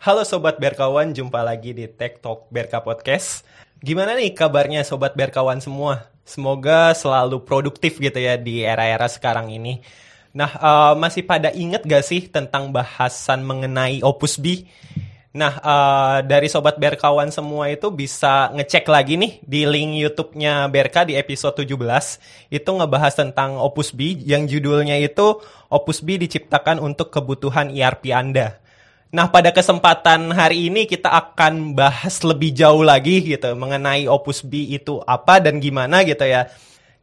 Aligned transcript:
Halo 0.00 0.24
Sobat 0.24 0.56
Berkawan, 0.56 1.12
jumpa 1.12 1.44
lagi 1.44 1.76
di 1.76 1.84
Tech 1.84 2.24
Talk 2.24 2.48
Berka 2.48 2.80
Podcast. 2.80 3.44
Gimana 3.84 4.16
nih 4.16 4.32
kabarnya 4.32 4.80
Sobat 4.80 5.12
Berkawan 5.12 5.60
semua? 5.60 6.08
Semoga 6.24 6.96
selalu 6.96 7.44
produktif 7.44 8.00
gitu 8.00 8.16
ya 8.16 8.40
di 8.40 8.64
era-era 8.64 9.04
sekarang 9.12 9.52
ini. 9.52 9.84
Nah, 10.32 10.56
uh, 10.56 10.92
masih 10.96 11.28
pada 11.28 11.52
inget 11.52 11.84
gak 11.84 12.00
sih 12.00 12.32
tentang 12.32 12.72
bahasan 12.72 13.44
mengenai 13.44 14.00
Opus 14.00 14.40
B? 14.40 14.64
Nah, 15.36 15.60
uh, 15.60 16.24
dari 16.24 16.48
Sobat 16.48 16.80
Berkawan 16.80 17.28
semua 17.28 17.68
itu 17.68 17.92
bisa 17.92 18.48
ngecek 18.56 18.88
lagi 18.88 19.20
nih 19.20 19.44
di 19.44 19.68
link 19.68 20.00
YouTube-nya 20.00 20.72
Berka 20.72 21.04
di 21.04 21.12
episode 21.12 21.60
17. 21.60 21.76
Itu 22.48 22.72
ngebahas 22.72 23.20
tentang 23.20 23.60
Opus 23.60 23.92
B 23.92 24.16
yang 24.24 24.48
judulnya 24.48 24.96
itu 24.96 25.44
Opus 25.68 26.00
B 26.00 26.16
diciptakan 26.16 26.80
untuk 26.80 27.12
kebutuhan 27.12 27.68
ERP 27.68 28.16
Anda. 28.16 28.59
Nah, 29.10 29.26
pada 29.26 29.50
kesempatan 29.50 30.30
hari 30.30 30.70
ini 30.70 30.86
kita 30.86 31.10
akan 31.10 31.74
bahas 31.74 32.22
lebih 32.22 32.54
jauh 32.54 32.86
lagi 32.86 33.18
gitu 33.18 33.58
mengenai 33.58 34.06
Opus 34.06 34.46
B 34.46 34.70
itu 34.70 35.02
apa 35.02 35.42
dan 35.42 35.58
gimana 35.58 36.06
gitu 36.06 36.22
ya. 36.22 36.46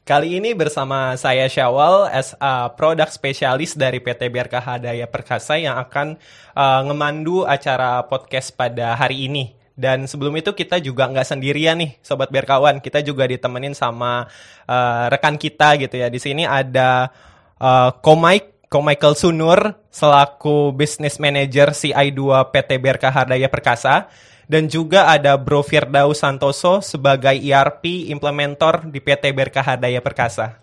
Kali 0.08 0.40
ini 0.40 0.56
bersama 0.56 1.20
saya 1.20 1.52
Syawal 1.52 2.08
as 2.08 2.32
a 2.40 2.72
product 2.72 3.12
specialist 3.12 3.76
dari 3.76 4.00
PT 4.00 4.32
BRKH 4.32 4.88
Daya 4.88 5.04
Perkasa 5.04 5.60
yang 5.60 5.76
akan 5.84 6.16
uh, 6.56 6.88
ngemandu 6.88 7.44
acara 7.44 8.00
podcast 8.08 8.56
pada 8.56 8.96
hari 8.96 9.28
ini. 9.28 9.52
Dan 9.76 10.08
sebelum 10.08 10.32
itu 10.40 10.56
kita 10.56 10.80
juga 10.80 11.12
nggak 11.12 11.28
sendirian 11.28 11.76
nih, 11.76 12.00
sobat 12.00 12.32
berkawan. 12.32 12.80
Kita 12.80 13.04
juga 13.04 13.28
ditemenin 13.28 13.76
sama 13.76 14.24
uh, 14.64 15.12
rekan 15.12 15.36
kita 15.36 15.76
gitu 15.76 16.00
ya. 16.00 16.08
Di 16.08 16.24
sini 16.24 16.48
ada 16.48 17.12
uh, 17.60 17.92
Komike 18.00 18.57
Ko 18.68 18.84
Michael 18.84 19.16
Sunur 19.16 19.80
selaku 19.88 20.76
Business 20.76 21.24
Manager 21.24 21.72
CI2 21.72 22.20
PT 22.52 22.70
BRK 22.84 23.06
Hardaya 23.16 23.48
Perkasa 23.48 24.12
dan 24.44 24.68
juga 24.68 25.08
ada 25.08 25.40
Bro 25.40 25.64
Firdaus 25.64 26.20
Santoso 26.20 26.84
sebagai 26.84 27.32
ERP 27.32 28.12
implementor 28.12 28.92
di 28.92 29.00
PT 29.00 29.32
BRK 29.32 29.64
Hardaya 29.64 30.04
Perkasa. 30.04 30.60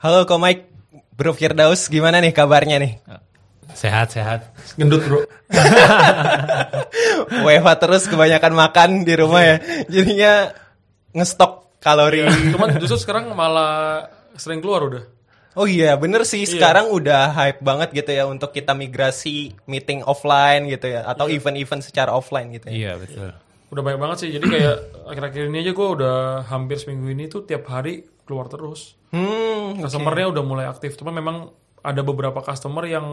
Halo 0.00 0.24
Ko 0.24 0.40
Mike, 0.40 0.64
Bro 1.12 1.36
Firdaus 1.36 1.92
gimana 1.92 2.24
nih 2.24 2.32
kabarnya 2.32 2.80
nih? 2.80 2.96
Sehat, 3.76 4.16
sehat. 4.16 4.48
Gendut 4.80 5.04
bro. 5.04 5.28
WFH 7.44 7.68
terus 7.84 8.08
kebanyakan 8.08 8.52
makan 8.56 8.88
di 9.04 9.12
rumah 9.12 9.44
ya. 9.44 9.56
Jadinya 9.92 10.52
ngestok 11.12 11.80
kalori. 11.84 12.24
Cuman 12.48 12.80
justru 12.80 12.96
sekarang 12.96 13.28
malah 13.36 14.08
sering 14.40 14.64
keluar 14.64 14.88
udah. 14.88 15.13
Oh 15.54 15.70
iya, 15.70 15.94
bener 15.94 16.26
sih. 16.26 16.42
Sekarang 16.46 16.90
udah 16.90 17.30
hype 17.30 17.62
banget 17.62 17.94
gitu 17.94 18.10
ya 18.10 18.26
untuk 18.26 18.50
kita 18.50 18.74
migrasi 18.74 19.54
meeting 19.64 20.02
offline 20.02 20.66
gitu 20.66 20.90
ya, 20.90 21.06
atau 21.06 21.30
event-event 21.30 21.82
secara 21.82 22.10
offline 22.10 22.50
gitu 22.50 22.66
ya. 22.70 22.74
Iya, 22.74 22.92
betul. 22.98 23.30
Udah 23.70 23.82
banyak 23.82 24.00
banget 24.02 24.16
sih. 24.26 24.30
Jadi 24.34 24.46
kayak 24.50 24.76
akhir-akhir 25.06 25.42
ini 25.50 25.58
aja 25.62 25.72
gue 25.74 25.88
udah 25.98 26.16
hampir 26.46 26.78
seminggu 26.78 27.06
ini 27.10 27.30
tuh 27.30 27.46
tiap 27.46 27.66
hari 27.70 28.02
keluar 28.26 28.50
terus. 28.50 28.98
Hmm, 29.14 29.78
Customernya 29.78 30.34
udah 30.34 30.42
mulai 30.42 30.66
aktif. 30.66 30.98
Cuma 30.98 31.14
memang 31.14 31.50
ada 31.82 32.02
beberapa 32.02 32.42
customer 32.42 32.82
yang 32.86 33.06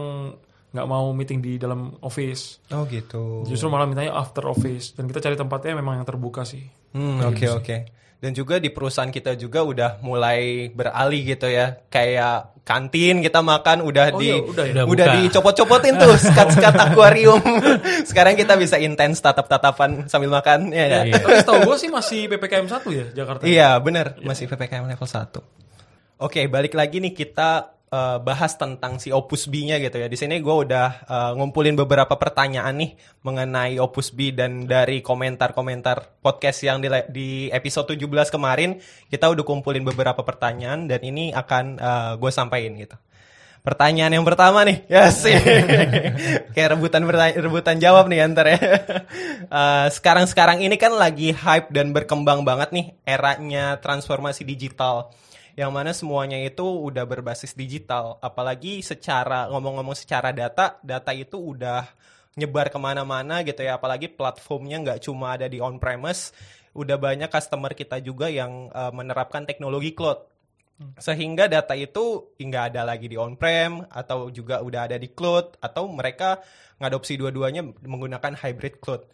nggak 0.72 0.88
mau 0.88 1.12
meeting 1.12 1.44
di 1.44 1.60
dalam 1.60 1.94
office. 2.00 2.58
oh 2.72 2.88
gitu. 2.88 3.44
Justru 3.44 3.68
malah 3.68 3.86
mintanya 3.86 4.16
after 4.16 4.48
office. 4.48 4.96
Dan 4.98 5.06
kita 5.06 5.20
cari 5.20 5.36
tempatnya 5.36 5.78
memang 5.78 6.02
yang 6.02 6.06
terbuka 6.08 6.42
sih. 6.42 6.66
Hmm, 6.90 7.22
oke 7.22 7.46
oke. 7.54 7.76
Dan 8.22 8.38
juga 8.38 8.62
di 8.62 8.70
perusahaan 8.70 9.10
kita 9.10 9.34
juga 9.34 9.66
udah 9.66 9.90
mulai 9.98 10.70
beralih 10.70 11.34
gitu 11.34 11.50
ya, 11.50 11.82
kayak 11.90 12.62
kantin 12.62 13.18
kita 13.18 13.42
makan 13.42 13.82
udah 13.82 14.14
Oh 14.14 14.22
di 14.22 14.30
iya, 14.30 14.38
udah 14.38 14.64
ya? 14.70 14.72
Udah 14.72 14.84
udah 14.86 15.06
dicopot-copotin 15.26 15.98
tuh 15.98 16.14
skat-skat 16.14 16.70
akuarium. 16.78 17.42
Sekarang 18.08 18.38
kita 18.38 18.54
bisa 18.54 18.78
intens 18.78 19.18
tatap-tatapan 19.18 20.06
sambil 20.06 20.30
makan 20.30 20.70
ya. 20.70 20.86
nggak? 20.86 21.04
Iya. 21.10 21.14
Tapi 21.18 21.34
setahu 21.42 21.58
gue 21.66 21.76
sih 21.82 21.90
masih 21.90 22.20
PPKM 22.30 22.66
1 22.70 22.94
ya 22.94 23.06
Jakarta. 23.10 23.42
Iya, 23.42 23.70
benar, 23.82 24.14
masih 24.22 24.46
PPKM 24.46 24.86
level 24.86 25.08
1. 25.10 26.22
Oke, 26.22 26.46
balik 26.46 26.78
lagi 26.78 27.02
nih 27.02 27.18
kita 27.18 27.74
eh, 27.92 28.18
bahas 28.24 28.56
tentang 28.56 28.96
si 28.96 29.12
Opus 29.12 29.52
B-nya 29.52 29.76
gitu 29.78 30.00
ya. 30.00 30.08
Di 30.08 30.16
sini 30.16 30.40
gue 30.40 30.56
udah 30.64 30.88
eh, 31.04 31.30
ngumpulin 31.36 31.76
beberapa 31.76 32.16
pertanyaan 32.16 32.72
nih 32.80 32.96
mengenai 33.20 33.76
Opus 33.76 34.16
B 34.16 34.32
dan 34.32 34.64
dari 34.64 35.04
komentar-komentar 35.04 36.24
podcast 36.24 36.64
yang 36.64 36.80
di, 36.80 36.88
di 37.12 37.28
episode 37.52 37.92
17 37.92 38.32
kemarin 38.32 38.80
kita 39.12 39.28
udah 39.28 39.44
kumpulin 39.44 39.84
beberapa 39.84 40.24
pertanyaan 40.24 40.88
dan 40.88 41.04
ini 41.04 41.30
akan 41.36 41.76
gue 42.16 42.32
sampaikan 42.32 42.74
gitu. 42.80 42.96
Pertanyaan 43.62 44.10
yang 44.10 44.26
pertama 44.26 44.66
nih, 44.66 44.82
ya 44.90 45.06
sih, 45.14 45.38
kayak 46.54 46.74
rebutan 46.74 47.06
rebutan 47.38 47.78
jawab 47.78 48.10
nih 48.10 48.26
antar 48.26 48.46
ya. 48.50 48.58
Eh, 49.52 49.86
Sekarang-sekarang 49.86 50.66
ini 50.66 50.74
kan 50.74 50.90
lagi 50.98 51.30
hype 51.30 51.70
dan 51.70 51.94
berkembang 51.94 52.42
banget 52.42 52.74
nih 52.74 52.98
eranya 53.06 53.78
transformasi 53.78 54.42
digital, 54.42 55.14
yang 55.58 55.70
mana 55.72 55.92
semuanya 55.92 56.40
itu 56.40 56.64
udah 56.64 57.04
berbasis 57.04 57.52
digital. 57.52 58.16
Apalagi 58.24 58.80
secara 58.80 59.48
ngomong-ngomong 59.52 59.96
secara 59.96 60.32
data, 60.32 60.80
data 60.80 61.12
itu 61.12 61.36
udah 61.36 61.84
nyebar 62.36 62.72
ke 62.72 62.78
mana-mana 62.80 63.44
gitu 63.44 63.60
ya. 63.60 63.76
Apalagi 63.76 64.08
platformnya 64.08 64.80
nggak 64.80 65.00
cuma 65.04 65.36
ada 65.36 65.46
di 65.48 65.60
on 65.60 65.76
premise, 65.76 66.32
udah 66.72 66.96
banyak 66.96 67.28
customer 67.28 67.76
kita 67.76 68.00
juga 68.00 68.32
yang 68.32 68.72
eh, 68.72 68.92
menerapkan 68.92 69.44
teknologi 69.44 69.92
cloud 69.92 70.32
sehingga 70.98 71.46
data 71.46 71.78
itu 71.78 72.34
nggak 72.34 72.74
ada 72.74 72.82
lagi 72.82 73.06
di 73.06 73.14
on-prem 73.14 73.86
atau 73.86 74.32
juga 74.34 74.64
udah 74.64 74.90
ada 74.90 74.96
di 74.98 75.12
cloud 75.12 75.60
atau 75.62 75.86
mereka 75.86 76.42
ngadopsi 76.82 77.14
dua-duanya 77.14 77.62
menggunakan 77.62 78.34
hybrid 78.34 78.82
cloud. 78.82 79.06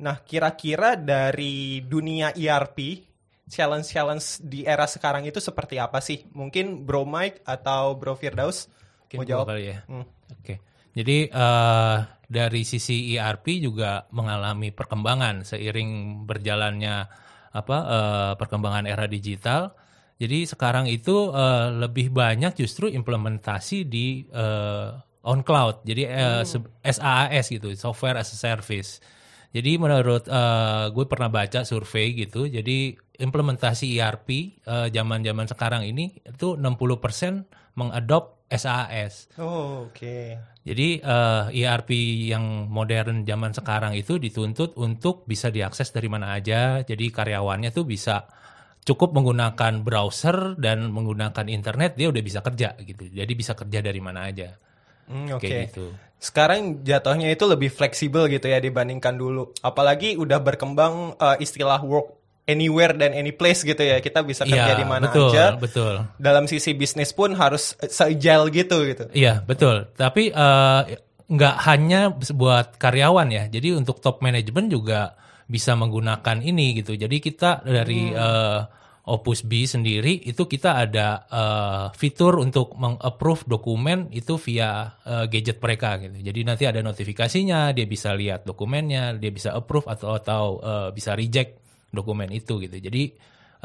Nah, 0.00 0.24
kira-kira 0.24 0.96
dari 0.96 1.84
dunia 1.84 2.32
ERP, 2.32 3.04
challenge-challenge 3.50 4.46
di 4.46 4.62
era 4.62 4.86
sekarang 4.86 5.26
itu 5.26 5.42
seperti 5.42 5.76
apa 5.82 5.98
sih? 5.98 6.24
Mungkin 6.30 6.86
Bro 6.86 7.04
Mike 7.04 7.42
atau 7.42 7.98
Bro 7.98 8.14
Firdaus 8.16 8.70
Mungkin 9.04 9.18
mau 9.18 9.26
jawab? 9.26 9.46
kali 9.50 9.74
ya. 9.74 9.78
Hmm. 9.90 10.06
Oke. 10.30 10.62
Jadi 10.94 11.26
eh, 11.26 11.96
dari 12.30 12.62
sisi 12.62 13.14
ERP 13.14 13.58
juga 13.58 14.06
mengalami 14.14 14.70
perkembangan 14.70 15.42
seiring 15.42 16.22
berjalannya 16.26 16.94
apa 17.50 17.76
eh, 17.82 18.32
perkembangan 18.38 18.86
era 18.86 19.10
digital. 19.10 19.74
Jadi 20.20 20.46
sekarang 20.46 20.86
itu 20.86 21.34
eh, 21.34 21.68
lebih 21.74 22.14
banyak 22.14 22.54
justru 22.54 22.86
implementasi 22.86 23.86
di 23.90 24.22
eh, 24.30 24.88
on 25.26 25.42
cloud. 25.42 25.82
Jadi 25.82 26.02
eh, 26.06 26.42
se- 26.46 26.70
SaaS 26.86 27.50
gitu, 27.50 27.74
software 27.74 28.22
as 28.22 28.30
a 28.30 28.38
service. 28.38 29.02
Jadi 29.50 29.82
menurut 29.82 30.30
eh, 30.30 30.86
gue 30.94 31.04
pernah 31.10 31.26
baca 31.26 31.66
survei 31.66 32.14
gitu. 32.14 32.46
Jadi 32.46 32.94
implementasi 33.18 33.98
ERP 33.98 34.28
eh, 34.62 34.88
zaman-zaman 34.94 35.46
sekarang 35.50 35.82
ini 35.82 36.22
itu 36.22 36.54
60% 36.54 37.74
mengadop 37.74 38.46
SaaS. 38.46 39.30
Oh, 39.38 39.90
oke. 39.90 40.38
Jadi 40.62 40.88
eh, 41.02 41.44
ERP 41.50 41.90
yang 42.30 42.70
modern 42.70 43.26
zaman 43.26 43.50
sekarang 43.50 43.98
itu 43.98 44.22
dituntut 44.22 44.78
untuk 44.78 45.26
bisa 45.26 45.50
diakses 45.50 45.90
dari 45.90 46.06
mana 46.06 46.38
aja. 46.38 46.86
Jadi 46.86 47.10
karyawannya 47.10 47.74
tuh 47.74 47.82
bisa 47.90 48.30
cukup 48.86 49.12
menggunakan 49.12 49.82
browser 49.82 50.56
dan 50.56 50.94
menggunakan 50.94 51.46
internet 51.50 51.98
dia 51.98 52.06
udah 52.06 52.22
bisa 52.22 52.40
kerja 52.40 52.78
gitu. 52.80 53.10
Jadi 53.10 53.32
bisa 53.34 53.58
kerja 53.58 53.82
dari 53.82 53.98
mana 53.98 54.30
aja. 54.30 54.54
Hmm, 55.10 55.26
oke. 55.34 55.42
Kayak 55.42 55.74
gitu. 55.74 55.86
Sekarang 56.20 56.84
jatuhnya 56.84 57.32
itu 57.32 57.48
lebih 57.48 57.72
fleksibel 57.72 58.28
gitu 58.28 58.46
ya 58.46 58.60
dibandingkan 58.60 59.16
dulu. 59.16 59.56
Apalagi 59.64 60.20
udah 60.20 60.36
berkembang 60.38 61.16
eh, 61.16 61.36
istilah 61.40 61.80
work 61.80 62.20
anywhere 62.44 62.92
dan 62.92 63.16
any 63.16 63.32
place 63.32 63.64
gitu 63.64 63.80
ya. 63.80 64.04
Kita 64.04 64.20
bisa 64.20 64.44
kerja 64.44 64.76
Iya, 64.76 64.80
di 64.80 64.84
mana 64.84 65.08
betul, 65.08 65.32
aja. 65.32 65.44
betul. 65.56 65.94
Dalam 66.20 66.44
sisi 66.44 66.76
bisnis 66.76 67.16
pun 67.16 67.32
harus 67.32 67.72
se-agile 67.80 68.52
gitu 68.52 68.84
gitu. 68.84 69.04
Iya 69.16 69.40
betul. 69.48 69.88
Tapi 69.96 70.28
eh, 70.28 70.80
nggak 71.30 71.56
hanya 71.64 72.12
buat 72.36 72.76
karyawan 72.76 73.28
ya. 73.32 73.44
Jadi 73.48 73.80
untuk 73.80 74.04
top 74.04 74.20
manajemen 74.20 74.68
juga 74.68 75.16
bisa 75.48 75.72
menggunakan 75.72 76.44
ini 76.44 76.84
gitu. 76.84 77.00
Jadi 77.00 77.16
kita 77.16 77.64
dari 77.64 78.12
eh, 78.12 78.60
Opus 79.10 79.42
B 79.42 79.66
sendiri 79.66 80.22
itu 80.22 80.46
kita 80.46 80.86
ada 80.86 81.26
eh, 81.26 81.86
fitur 81.98 82.38
untuk 82.38 82.78
meng-approve 82.78 83.50
dokumen 83.50 84.06
itu 84.14 84.38
via 84.38 84.94
eh, 85.02 85.26
gadget 85.26 85.58
mereka 85.58 85.98
gitu. 85.98 86.22
Jadi 86.22 86.40
nanti 86.46 86.64
ada 86.70 86.78
notifikasinya, 86.78 87.74
dia 87.74 87.90
bisa 87.90 88.14
lihat 88.14 88.46
dokumennya, 88.46 89.18
dia 89.18 89.34
bisa 89.34 89.50
approve 89.50 89.90
atau 89.90 90.14
atau 90.14 90.44
eh, 90.62 90.88
bisa 90.94 91.18
reject 91.18 91.58
dokumen 91.90 92.30
itu 92.30 92.62
gitu. 92.62 92.78
Jadi 92.78 93.10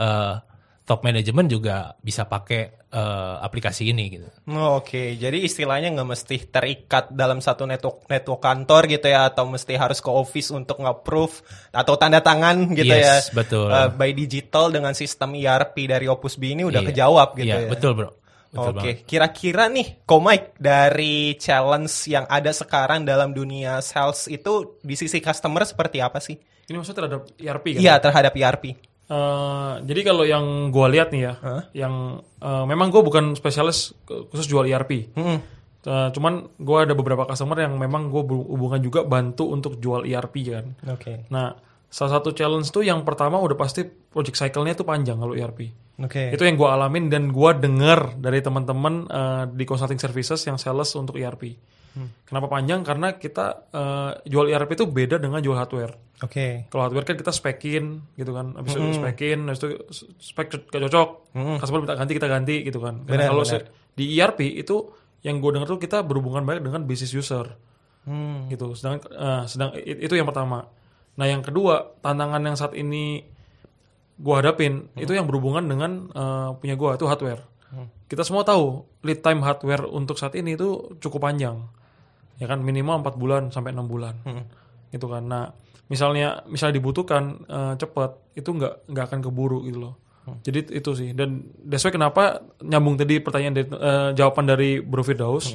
eh, 0.02 0.34
top 0.86 1.02
manajemen 1.02 1.50
juga 1.50 1.98
bisa 1.98 2.30
pakai 2.30 2.86
eh, 2.96 3.36
aplikasi 3.42 3.90
ini 3.90 4.06
gitu. 4.08 4.30
Oh, 4.54 4.80
Oke, 4.80 5.18
jadi 5.18 5.42
istilahnya 5.42 5.92
nggak 5.92 6.10
mesti 6.14 6.38
terikat 6.48 7.10
dalam 7.12 7.42
satu 7.42 7.66
network 7.66 8.06
network 8.06 8.40
kantor 8.40 8.86
gitu 8.88 9.10
ya, 9.10 9.28
atau 9.28 9.50
mesti 9.50 9.74
harus 9.76 10.00
ke 10.00 10.08
office 10.08 10.54
untuk 10.54 10.80
nge-approve 10.80 11.42
atau 11.74 11.94
tanda 11.98 12.22
tangan 12.22 12.72
gitu 12.72 12.94
ya. 12.94 13.20
Yes, 13.20 13.34
betul. 13.34 13.68
Eh, 13.68 13.90
by 13.92 14.14
digital 14.14 14.70
dengan 14.70 14.94
sistem 14.94 15.34
ERP 15.34 15.90
dari 15.90 16.06
Opus 16.06 16.38
B 16.38 16.54
ini 16.54 16.64
udah 16.64 16.86
Iya. 16.86 16.90
kejawab 16.94 17.30
gitu 17.36 17.50
Iya, 17.50 17.66
ya. 17.66 17.70
betul 17.74 17.92
bro. 17.98 18.10
Oke, 18.56 18.72
banget. 18.72 19.04
kira-kira 19.04 19.68
nih, 19.68 20.08
Komik 20.08 20.56
dari 20.56 21.36
challenge 21.36 22.08
yang 22.08 22.24
ada 22.32 22.56
sekarang 22.56 23.04
dalam 23.04 23.36
dunia 23.36 23.84
sales 23.84 24.32
itu 24.32 24.80
di 24.80 24.96
sisi 24.96 25.20
customer 25.20 25.68
seperti 25.68 26.00
apa 26.00 26.24
sih? 26.24 26.40
Ini 26.72 26.80
maksudnya 26.80 27.04
terhadap 27.04 27.22
ERP 27.36 27.66
kan? 27.76 27.82
Iya, 27.84 27.94
terhadap 28.00 28.32
ERP. 28.32 28.66
Eh, 29.06 29.74
jadi 29.86 30.02
kalau 30.02 30.26
yang 30.26 30.74
gua 30.74 30.90
lihat 30.90 31.14
nih 31.14 31.30
ya, 31.30 31.34
yang 31.78 32.26
eh, 32.42 32.66
memang 32.66 32.90
gua 32.90 33.06
bukan 33.06 33.38
spesialis 33.38 33.94
khusus 34.06 34.50
jual 34.50 34.66
ERP. 34.66 35.14
Hmm. 35.14 35.40
Eh, 35.86 36.10
cuman 36.10 36.58
gua 36.58 36.90
ada 36.90 36.98
beberapa 36.98 37.30
customer 37.30 37.62
yang 37.62 37.78
memang 37.78 38.10
gua 38.10 38.26
hubungan 38.26 38.82
juga 38.82 39.06
bantu 39.06 39.54
untuk 39.54 39.78
jual 39.78 40.10
ERP 40.10 40.36
kan. 40.50 40.66
Oke. 40.90 41.30
Nah, 41.30 41.54
salah 41.86 42.18
satu 42.18 42.34
challenge 42.34 42.74
tuh 42.74 42.82
yang 42.82 43.06
pertama 43.06 43.38
udah 43.38 43.54
pasti 43.54 43.86
project 43.86 44.42
cycle-nya 44.42 44.74
tuh 44.74 44.90
panjang 44.90 45.22
kalau 45.22 45.38
ERP. 45.38 45.70
Oke. 46.02 46.34
Itu 46.34 46.42
yang 46.42 46.58
gua 46.58 46.74
alamin 46.74 47.14
dan 47.14 47.30
gua 47.30 47.54
denger 47.54 48.18
dari 48.18 48.42
teman-teman 48.42 49.06
eh, 49.06 49.44
di 49.54 49.64
consulting 49.70 50.02
services 50.02 50.42
yang 50.50 50.58
sales 50.58 50.90
untuk 50.98 51.22
ERP. 51.22 51.54
Kenapa 52.28 52.52
panjang? 52.52 52.84
Karena 52.84 53.16
kita 53.16 53.72
eh, 53.72 54.12
jual 54.28 54.52
ERP 54.52 54.76
itu 54.76 54.90
beda 54.90 55.22
dengan 55.22 55.40
jual 55.40 55.56
hardware. 55.56 56.05
Oke. 56.24 56.64
Kalau 56.72 56.88
hardware 56.88 57.04
kan 57.04 57.20
kita 57.20 57.32
spekin 57.32 58.00
gitu 58.16 58.32
kan, 58.32 58.56
habis 58.56 58.80
itu 58.80 58.88
spekin, 58.96 59.52
habis 59.52 59.60
itu 59.60 59.68
spek 60.16 60.48
gak 60.72 60.82
cocok, 60.88 61.10
customer 61.60 61.80
minta 61.84 61.96
ganti 62.00 62.14
kita 62.16 62.28
ganti 62.32 62.56
gitu 62.64 62.80
kan. 62.80 63.04
Karena 63.04 63.28
kalau 63.28 63.44
di 63.96 64.06
ERP 64.16 64.40
itu 64.56 64.76
yang 65.24 65.42
gue 65.42 65.52
dengar 65.52 65.68
tuh 65.68 65.82
kita 65.82 66.06
berhubungan 66.06 66.46
banyak 66.46 66.64
dengan 66.64 66.84
business 66.86 67.12
user 67.12 67.58
Hmm. 68.06 68.46
gitu. 68.54 68.78
Sedang 68.78 69.02
eh, 69.02 69.44
sedang 69.50 69.74
itu 69.76 70.14
yang 70.14 70.30
pertama. 70.30 70.70
Nah 71.18 71.26
yang 71.26 71.42
kedua 71.42 71.98
tantangan 72.06 72.38
yang 72.38 72.54
saat 72.54 72.78
ini 72.78 73.26
gue 74.16 74.36
hadapin 74.38 74.94
itu 74.96 75.10
yang 75.12 75.26
berhubungan 75.26 75.66
dengan 75.66 75.92
eh, 76.14 76.50
punya 76.56 76.78
gue 76.78 76.90
itu 76.96 77.06
hardware. 77.10 77.44
Kita 78.08 78.22
semua 78.24 78.46
tahu 78.46 78.86
lead 79.04 79.20
time 79.20 79.42
hardware 79.42 79.90
untuk 79.90 80.16
saat 80.16 80.38
ini 80.38 80.54
itu 80.56 80.96
cukup 81.02 81.28
panjang, 81.28 81.66
ya 82.40 82.48
kan 82.48 82.64
minimal 82.64 83.04
4 83.04 83.18
bulan 83.20 83.44
sampai 83.52 83.76
enam 83.76 83.90
bulan, 83.90 84.16
gitu 84.92 85.08
kan. 85.08 85.24
Nah 85.26 85.44
misalnya 85.88 86.44
misalnya 86.50 86.82
dibutuhkan 86.82 87.46
eh, 87.46 87.74
cepat 87.78 88.36
itu 88.38 88.50
nggak 88.50 88.90
nggak 88.90 89.06
akan 89.12 89.20
keburu 89.22 89.64
gitu 89.66 89.80
loh. 89.90 89.96
Jadi 90.42 90.74
itu 90.74 90.92
sih 90.98 91.14
dan 91.14 91.54
that's 91.62 91.86
why 91.86 91.94
kenapa 91.94 92.42
nyambung 92.66 92.98
tadi 92.98 93.22
pertanyaan 93.22 93.54
dari, 93.54 93.68
eh, 93.70 94.10
jawaban 94.18 94.46
dari 94.50 94.82
Bro 94.82 95.06
Firdaus. 95.06 95.54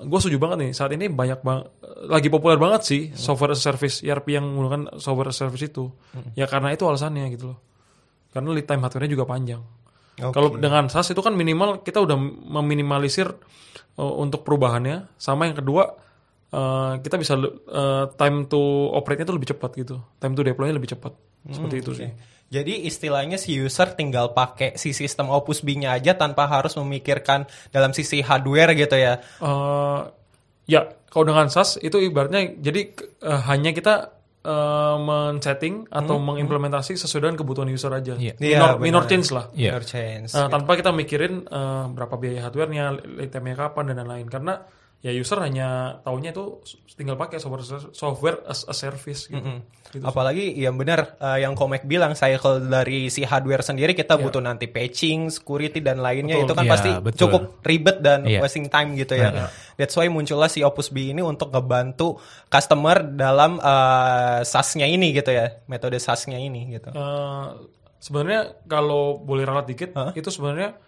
gue 0.00 0.18
setuju 0.22 0.40
banget 0.40 0.64
nih 0.64 0.72
saat 0.72 0.96
ini 0.96 1.12
banyak 1.12 1.44
bang 1.44 1.60
lagi 2.08 2.32
populer 2.32 2.56
banget 2.56 2.88
sih 2.88 3.02
software 3.12 3.52
as 3.52 3.60
a 3.60 3.68
service 3.68 4.00
ERP 4.00 4.32
yang 4.32 4.48
menggunakan 4.48 4.96
software 4.96 5.28
as 5.28 5.36
a 5.36 5.44
service 5.44 5.68
itu 5.68 5.92
ya 6.32 6.48
karena 6.48 6.72
itu 6.72 6.88
alasannya 6.88 7.28
gitu 7.36 7.52
loh 7.52 7.58
karena 8.32 8.48
lead 8.56 8.64
time 8.64 8.80
hardware-nya 8.80 9.12
juga 9.12 9.28
panjang 9.28 9.60
Oke. 10.20 10.32
kalau 10.32 10.48
dengan 10.56 10.88
SaaS 10.88 11.12
itu 11.12 11.20
kan 11.24 11.32
minimal 11.32 11.80
kita 11.80 12.00
udah 12.04 12.16
meminimalisir 12.60 13.28
uh, 13.96 14.14
untuk 14.20 14.44
perubahannya 14.44 15.08
sama 15.16 15.48
yang 15.48 15.56
kedua 15.56 15.96
uh, 16.52 17.00
kita 17.00 17.16
bisa 17.18 17.34
uh, 17.40 18.06
time 18.14 18.46
to 18.46 18.60
operate-nya 18.94 19.26
itu 19.28 19.34
lebih 19.34 19.50
cepat 19.56 19.70
gitu 19.76 19.96
time 20.22 20.36
to 20.36 20.44
deploy-nya 20.46 20.76
lebih 20.76 20.92
cepat 20.92 21.12
seperti 21.50 21.76
itu 21.82 21.92
sih 21.98 22.10
Jadi 22.52 22.84
istilahnya 22.84 23.40
si 23.40 23.56
user 23.56 23.96
tinggal 23.96 24.36
pakai 24.36 24.76
si 24.76 24.92
sistem 24.92 25.32
Opus 25.32 25.64
B-nya 25.64 25.96
aja 25.96 26.12
tanpa 26.12 26.44
harus 26.44 26.76
memikirkan 26.76 27.48
dalam 27.72 27.96
sisi 27.96 28.20
hardware 28.20 28.76
gitu 28.76 28.92
ya. 28.92 29.24
Uh, 29.40 30.04
ya 30.68 30.84
kalau 31.08 31.32
dengan 31.32 31.48
SaaS 31.48 31.80
itu 31.80 31.96
ibaratnya 31.96 32.52
jadi 32.60 32.92
uh, 33.24 33.40
hanya 33.48 33.72
kita 33.72 34.12
uh, 34.44 35.00
men-setting 35.00 35.88
atau 35.88 36.20
mengimplementasi 36.20 37.00
sesuai 37.00 37.24
dengan 37.24 37.36
kebutuhan 37.40 37.72
user 37.72 37.88
aja. 37.88 38.20
Iya. 38.20 38.36
Iya, 38.36 38.58
minor, 38.60 38.68
benar. 38.76 38.84
minor 38.84 39.02
change 39.08 39.28
lah. 39.32 39.44
Iya. 39.56 39.70
Minor 39.72 39.84
change. 39.88 40.28
Uh, 40.36 40.48
tanpa 40.52 40.76
kita 40.76 40.90
mikirin 40.92 41.48
uh, 41.48 41.88
berapa 41.88 42.20
biaya 42.20 42.52
hardware-nya, 42.52 43.00
time-nya 43.32 43.56
kapan 43.56 43.96
dan 43.96 44.04
lain-lain. 44.04 44.28
Karena 44.28 44.60
ya 45.02 45.10
user 45.10 45.42
hanya 45.42 45.98
taunya 46.06 46.30
itu 46.30 46.62
tinggal 46.94 47.18
pakai 47.18 47.42
software 47.42 47.90
software 47.90 48.38
as 48.46 48.62
a 48.70 48.74
service 48.74 49.26
gitu. 49.26 49.42
Gitu. 49.92 50.06
Apalagi 50.06 50.54
yang 50.54 50.78
benar 50.78 51.18
eh, 51.18 51.42
yang 51.42 51.58
Komek 51.58 51.84
bilang 51.84 52.14
cycle 52.14 52.62
dari 52.70 53.10
si 53.10 53.26
hardware 53.26 53.66
sendiri 53.66 53.98
kita 53.98 54.14
butuh 54.14 54.38
nanti 54.38 54.70
patching, 54.70 55.28
security 55.28 55.82
dan 55.82 55.98
lainnya 56.00 56.38
Betul. 56.38 56.46
itu 56.46 56.54
kan 56.54 56.64
Iya, 56.64 56.72
pasti 56.72 56.90
betul. 57.02 57.18
cukup 57.28 57.42
ribet 57.66 57.98
dan 57.98 58.24
Iya. 58.24 58.40
wasting 58.40 58.70
time 58.70 58.94
gitu 58.94 59.18
ya. 59.18 59.50
That's 59.74 59.98
why 59.98 60.06
muncullah 60.06 60.46
si 60.46 60.62
Opus 60.62 60.94
B 60.94 61.10
ini 61.10 61.20
untuk 61.20 61.50
ngebantu 61.50 62.22
customer 62.46 63.02
dalam 63.02 63.58
eh, 63.58 64.40
SaaS-nya 64.46 64.86
ini 64.86 65.12
gitu 65.12 65.34
ya, 65.34 65.60
metode 65.66 65.98
SaaS-nya 65.98 66.38
ini 66.38 66.78
gitu. 66.78 66.94
Uh, 66.94 67.66
sebenarnya 67.98 68.64
kalau 68.70 69.18
boleh 69.18 69.42
ralat 69.42 69.66
dikit, 69.66 69.92
itu 70.14 70.30
sebenarnya 70.30 70.78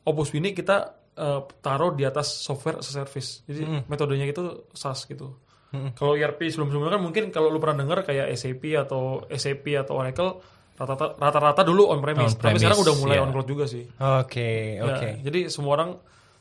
Opus 0.00 0.32
ini 0.32 0.56
kita 0.56 0.99
uh, 1.20 1.44
taruh 1.60 1.92
di 1.92 2.02
atas 2.02 2.40
software 2.40 2.80
as 2.80 2.88
a 2.88 2.96
service. 2.96 3.44
Jadi 3.44 3.60
metodenya 3.84 4.24
itu 4.24 4.40
SaaS 4.72 5.04
gitu. 5.04 5.36
Kalau 5.70 6.18
ERP 6.18 6.50
sebelum-sebelumnya 6.50 6.98
kan 6.98 7.02
mungkin 7.04 7.24
kalau 7.30 7.46
lu 7.46 7.62
pernah 7.62 7.78
dengar 7.78 8.02
kayak 8.02 8.26
SAP 8.34 8.74
atau 8.74 9.22
SAP 9.30 9.78
atau 9.78 9.94
Oracle 9.94 10.42
rata-rata 10.74 11.14
rata-rata 11.14 11.62
dulu 11.62 11.86
on 11.86 12.00
premise, 12.00 12.34
tapi 12.34 12.56
On-premise, 12.56 12.60
sekarang 12.64 12.78
udah 12.80 12.94
mulai 12.98 13.16
ya. 13.16 13.22
on 13.22 13.30
cloud 13.30 13.46
juga 13.46 13.64
sih. 13.68 13.84
Oke, 13.86 14.50
Ya, 14.74 14.82
oke. 14.82 15.08
jadi 15.22 15.40
semua 15.46 15.76
orang 15.76 15.90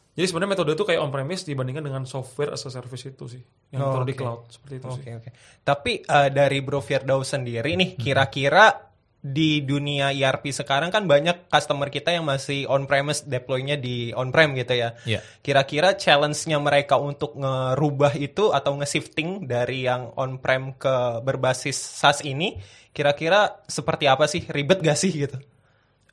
jadi 0.09 0.25
sebenarnya 0.25 0.51
metode 0.51 0.71
itu 0.73 0.81
kayak 0.81 0.99
on 0.99 1.11
premise 1.11 1.43
dibandingkan 1.43 1.85
dengan 1.85 2.03
software 2.03 2.51
as 2.51 2.65
a 2.65 2.71
service 2.71 3.05
itu 3.05 3.29
sih 3.29 3.43
yang 3.69 3.85
Oh, 3.85 3.93
taruh 3.93 4.03
di 4.03 4.15
oke. 4.15 4.19
cloud 4.19 4.41
seperti 4.49 4.73
itu 4.75 4.87
sih. 4.89 5.03
Oke 5.05 5.11
oke. 5.13 5.29
Tapi 5.61 5.91
eh, 6.01 6.29
dari 6.33 6.59
Bro 6.59 6.81
Firdaus 6.81 7.29
sendiri 7.29 7.71
nih, 7.75 7.89
kira-kira 7.93 8.88
di 9.19 9.59
dunia 9.67 10.15
ERP 10.15 10.55
sekarang 10.55 10.95
kan 10.95 11.03
banyak 11.03 11.51
customer 11.51 11.91
kita 11.91 12.15
yang 12.15 12.23
masih 12.23 12.63
on 12.71 12.87
premise 12.87 13.27
deploy-nya 13.27 13.75
di 13.75 14.15
on 14.15 14.31
prem 14.31 14.55
gitu 14.55 14.79
ya. 14.79 14.95
Iya. 15.03 15.19
Kira-kira 15.43 15.99
challenge-nya 15.99 16.55
mereka 16.63 16.95
untuk 16.95 17.35
ngerubah 17.35 18.15
itu 18.15 18.55
atau 18.55 18.79
nge-shifting 18.79 19.43
dari 19.43 19.83
yang 19.83 20.15
on 20.15 20.39
prem 20.39 20.71
ke 20.79 21.19
berbasis 21.19 21.75
SaaS 21.75 22.23
ini, 22.23 22.55
kira-kira 22.95 23.59
seperti 23.67 24.07
apa 24.07 24.23
sih? 24.31 24.47
Ribet 24.47 24.79
gak 24.79 24.95
sih 24.95 25.11
gitu? 25.11 25.35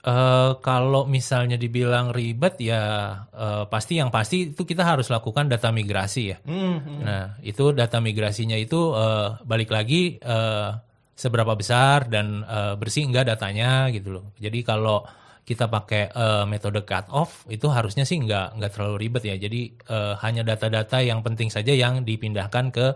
Eh, 0.07 0.53
kalau 0.63 1.03
misalnya 1.03 1.59
dibilang 1.59 2.15
ribet 2.15 2.63
ya 2.63 2.83
eh, 3.27 3.65
pasti 3.67 3.99
yang 3.99 4.15
pasti 4.15 4.55
itu 4.55 4.63
kita 4.63 4.87
harus 4.87 5.11
lakukan 5.11 5.51
data 5.51 5.75
migrasi 5.75 6.23
ya. 6.31 6.39
Nah 6.47 7.35
itu 7.43 7.75
data 7.75 7.99
migrasinya 7.99 8.55
itu 8.55 8.95
eh, 8.95 9.35
balik 9.43 9.75
lagi 9.75 10.15
eh, 10.23 10.71
seberapa 11.17 11.57
besar 11.57 12.07
dan 12.13 12.45
eh, 12.45 12.75
bersih 12.77 13.09
enggak 13.09 13.33
datanya 13.33 13.89
gitu 13.89 14.21
loh. 14.21 14.37
Jadi 14.37 14.61
kalau 14.61 15.01
kita 15.49 15.73
pakai 15.73 16.13
eh, 16.13 16.45
metode 16.45 16.85
cut 16.85 17.09
off 17.09 17.49
itu 17.49 17.73
harusnya 17.73 18.05
sih 18.05 18.21
enggak 18.21 18.61
enggak 18.61 18.71
terlalu 18.77 18.97
ribet 19.09 19.25
ya. 19.25 19.37
Jadi 19.41 19.73
eh, 19.73 20.15
hanya 20.21 20.45
data-data 20.45 21.01
yang 21.01 21.25
penting 21.25 21.49
saja 21.49 21.73
yang 21.73 22.05
dipindahkan 22.05 22.69
ke 22.69 22.87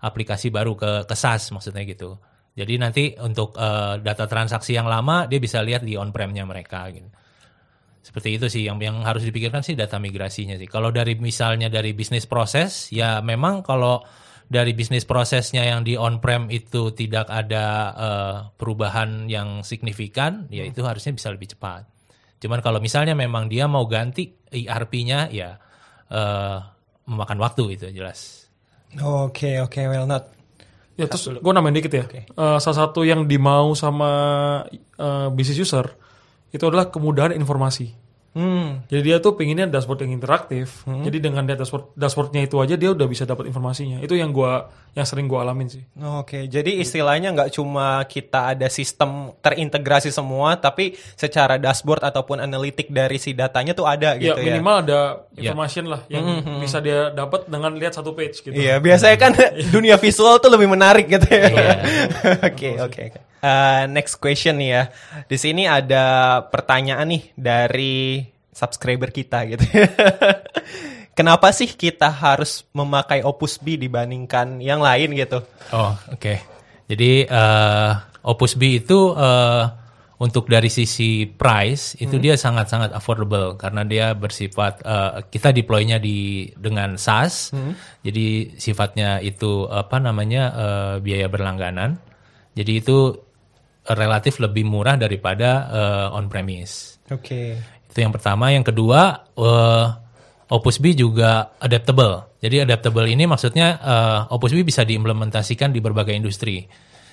aplikasi 0.00 0.48
baru 0.48 0.72
ke 0.72 1.04
ke 1.04 1.14
SaaS 1.14 1.52
maksudnya 1.52 1.84
gitu. 1.84 2.16
Jadi 2.56 2.74
nanti 2.80 3.04
untuk 3.20 3.52
eh, 3.60 4.00
data 4.00 4.24
transaksi 4.24 4.72
yang 4.72 4.88
lama 4.88 5.28
dia 5.28 5.36
bisa 5.36 5.60
lihat 5.60 5.84
di 5.84 6.00
on-prem-nya 6.00 6.48
mereka 6.48 6.88
gitu. 6.88 7.12
Seperti 8.00 8.38
itu 8.38 8.46
sih 8.46 8.62
yang 8.64 8.78
yang 8.78 9.02
harus 9.02 9.26
dipikirkan 9.26 9.66
sih 9.66 9.74
data 9.74 9.98
migrasinya 9.98 10.56
sih. 10.56 10.70
Kalau 10.70 10.94
dari 10.94 11.18
misalnya 11.18 11.66
dari 11.66 11.90
bisnis 11.92 12.24
proses 12.24 12.88
ya 12.94 13.18
memang 13.18 13.66
kalau 13.66 14.00
dari 14.46 14.72
bisnis 14.78 15.02
prosesnya 15.02 15.66
yang 15.66 15.82
di 15.82 15.98
on-prem 15.98 16.46
itu 16.54 16.94
tidak 16.94 17.26
ada 17.26 17.66
eh, 17.94 18.36
perubahan 18.54 19.26
yang 19.26 19.66
signifikan, 19.66 20.46
ya 20.48 20.62
itu 20.62 20.86
harusnya 20.86 21.12
bisa 21.14 21.34
lebih 21.34 21.50
cepat. 21.54 21.86
Cuman 22.38 22.62
kalau 22.62 22.78
misalnya 22.78 23.16
memang 23.16 23.50
dia 23.50 23.66
mau 23.66 23.88
ganti 23.90 24.30
ERP-nya 24.52 25.32
ya 25.34 25.58
eh, 26.10 26.58
memakan 27.06 27.38
waktu 27.42 27.62
itu 27.74 27.90
jelas. 27.90 28.46
Oke 29.02 29.58
oke 29.58 29.80
well 29.90 30.06
not. 30.06 30.30
Ya 30.96 31.04
terus 31.10 31.28
gue 31.28 31.52
nambahin 31.52 31.76
dikit 31.76 31.92
ya. 31.92 32.04
Eh, 32.08 32.58
salah 32.62 32.88
satu 32.88 33.02
yang 33.02 33.26
dimau 33.26 33.74
sama 33.74 34.10
eh, 34.72 35.28
business 35.34 35.60
user 35.66 35.86
itu 36.54 36.62
adalah 36.64 36.88
kemudahan 36.88 37.34
informasi. 37.34 38.05
Hmm. 38.36 38.84
Jadi 38.92 39.00
dia 39.00 39.16
tuh 39.16 39.32
pengennya 39.32 39.64
dashboard 39.64 40.04
yang 40.04 40.12
interaktif. 40.12 40.84
Jadi 40.84 41.24
dengan 41.24 41.48
dia 41.48 41.56
dashboard 41.56 41.96
dashboardnya 41.96 42.44
itu 42.44 42.60
aja 42.60 42.76
dia 42.76 42.92
udah 42.92 43.08
bisa 43.08 43.24
dapat 43.24 43.48
informasinya. 43.48 44.04
Itu 44.04 44.12
yang 44.12 44.36
gua 44.36 44.68
yang 44.92 45.08
sering 45.08 45.24
gua 45.24 45.40
alamin 45.48 45.72
sih. 45.72 45.80
Oke, 46.20 46.44
jadi 46.44 46.76
istilahnya 46.76 47.32
nggak 47.32 47.56
cuma 47.56 48.04
kita 48.04 48.52
ada 48.52 48.68
sistem 48.68 49.32
terintegrasi 49.40 50.12
semua, 50.12 50.60
tapi 50.60 51.00
secara 51.16 51.56
dashboard 51.56 52.04
ataupun 52.04 52.44
analitik 52.44 52.92
dari 52.92 53.16
si 53.16 53.32
datanya 53.32 53.72
tuh 53.72 53.88
ada 53.88 54.20
gitu 54.20 54.36
ya 54.36 54.44
ya. 54.44 54.52
minimal 54.52 54.76
ada 54.84 55.00
information 55.32 55.84
lah 55.88 56.04
yang 56.12 56.44
bisa 56.60 56.84
dia 56.84 57.08
dapat 57.16 57.48
dengan 57.48 57.72
lihat 57.72 57.96
satu 57.96 58.12
page 58.12 58.44
gitu. 58.44 58.52
Iya, 58.52 58.84
biasanya 58.84 59.16
kan 59.16 59.32
dunia 59.74 59.96
visual 59.96 60.36
tuh 60.44 60.52
lebih 60.52 60.68
menarik 60.68 61.08
gitu 61.08 61.24
ya. 61.24 61.48
Oke, 62.48 62.76
oke, 62.76 63.02
Eh, 63.46 63.82
next 63.86 64.18
question 64.18 64.58
nih 64.58 64.70
ya. 64.74 64.82
Di 65.30 65.38
sini 65.38 65.70
ada 65.70 66.42
pertanyaan 66.50 67.06
nih 67.06 67.22
dari 67.38 68.26
subscriber 68.50 69.14
kita 69.14 69.46
gitu. 69.46 69.62
Kenapa 71.18 71.54
sih 71.54 71.70
kita 71.70 72.10
harus 72.10 72.66
memakai 72.74 73.22
Opus 73.22 73.56
B 73.62 73.78
dibandingkan 73.78 74.58
yang 74.58 74.82
lain 74.82 75.14
gitu? 75.14 75.46
Oh, 75.70 75.94
oke. 76.10 76.34
Jadi 76.90 77.24
eh, 77.24 77.92
Opus 78.26 78.58
B 78.58 78.82
itu 78.82 79.14
eh, 79.14 79.64
untuk 80.16 80.48
dari 80.48 80.72
sisi 80.72 81.28
price 81.28 82.00
itu 82.00 82.16
dia 82.16 82.40
sangat-sangat 82.40 82.96
affordable 82.96 83.54
karena 83.60 83.84
dia 83.86 84.12
bersifat 84.12 84.82
eh, 84.82 85.12
kita 85.30 85.54
deploy-nya 85.54 86.02
di 86.02 86.50
dengan 86.58 86.98
SaaS. 86.98 87.54
Jadi 88.02 88.58
sifatnya 88.58 89.22
itu 89.22 89.70
apa 89.70 90.02
namanya 90.02 90.42
eh, 90.52 90.94
biaya 90.98 91.30
berlangganan. 91.30 92.02
Jadi 92.56 92.72
itu 92.80 93.25
relatif 93.94 94.42
lebih 94.42 94.66
murah 94.66 94.98
daripada 94.98 95.50
eh, 95.70 96.16
on 96.16 96.26
premise. 96.26 96.98
Oke. 97.12 97.54
Itu 97.86 97.98
yang 98.02 98.10
pertama. 98.10 98.50
Yang 98.50 98.74
kedua, 98.74 99.30
eh, 99.38 99.86
Opus 100.46 100.78
B 100.78 100.94
juga 100.94 101.58
adaptable. 101.58 102.38
Jadi 102.38 102.62
adaptable 102.62 103.06
ini 103.10 103.26
maksudnya 103.26 103.78
eh, 103.78 104.34
Opus 104.34 104.54
B 104.54 104.62
bisa 104.66 104.82
diimplementasikan 104.82 105.70
di 105.70 105.78
berbagai 105.78 106.14
industri. 106.14 106.66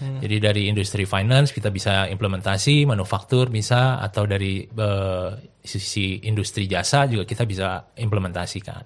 Jadi 0.03 0.35
dari 0.41 0.67
industri 0.67 1.07
finance 1.07 1.55
kita 1.55 1.71
bisa 1.71 2.11
implementasi, 2.11 2.83
manufaktur 2.83 3.47
bisa, 3.47 4.03
atau 4.03 4.27
dari 4.27 4.67
eh, 4.67 5.29
sisi 5.63 6.19
industri 6.27 6.67
jasa 6.67 7.07
juga 7.07 7.23
kita 7.23 7.47
bisa 7.47 7.95
implementasikan. 7.95 8.83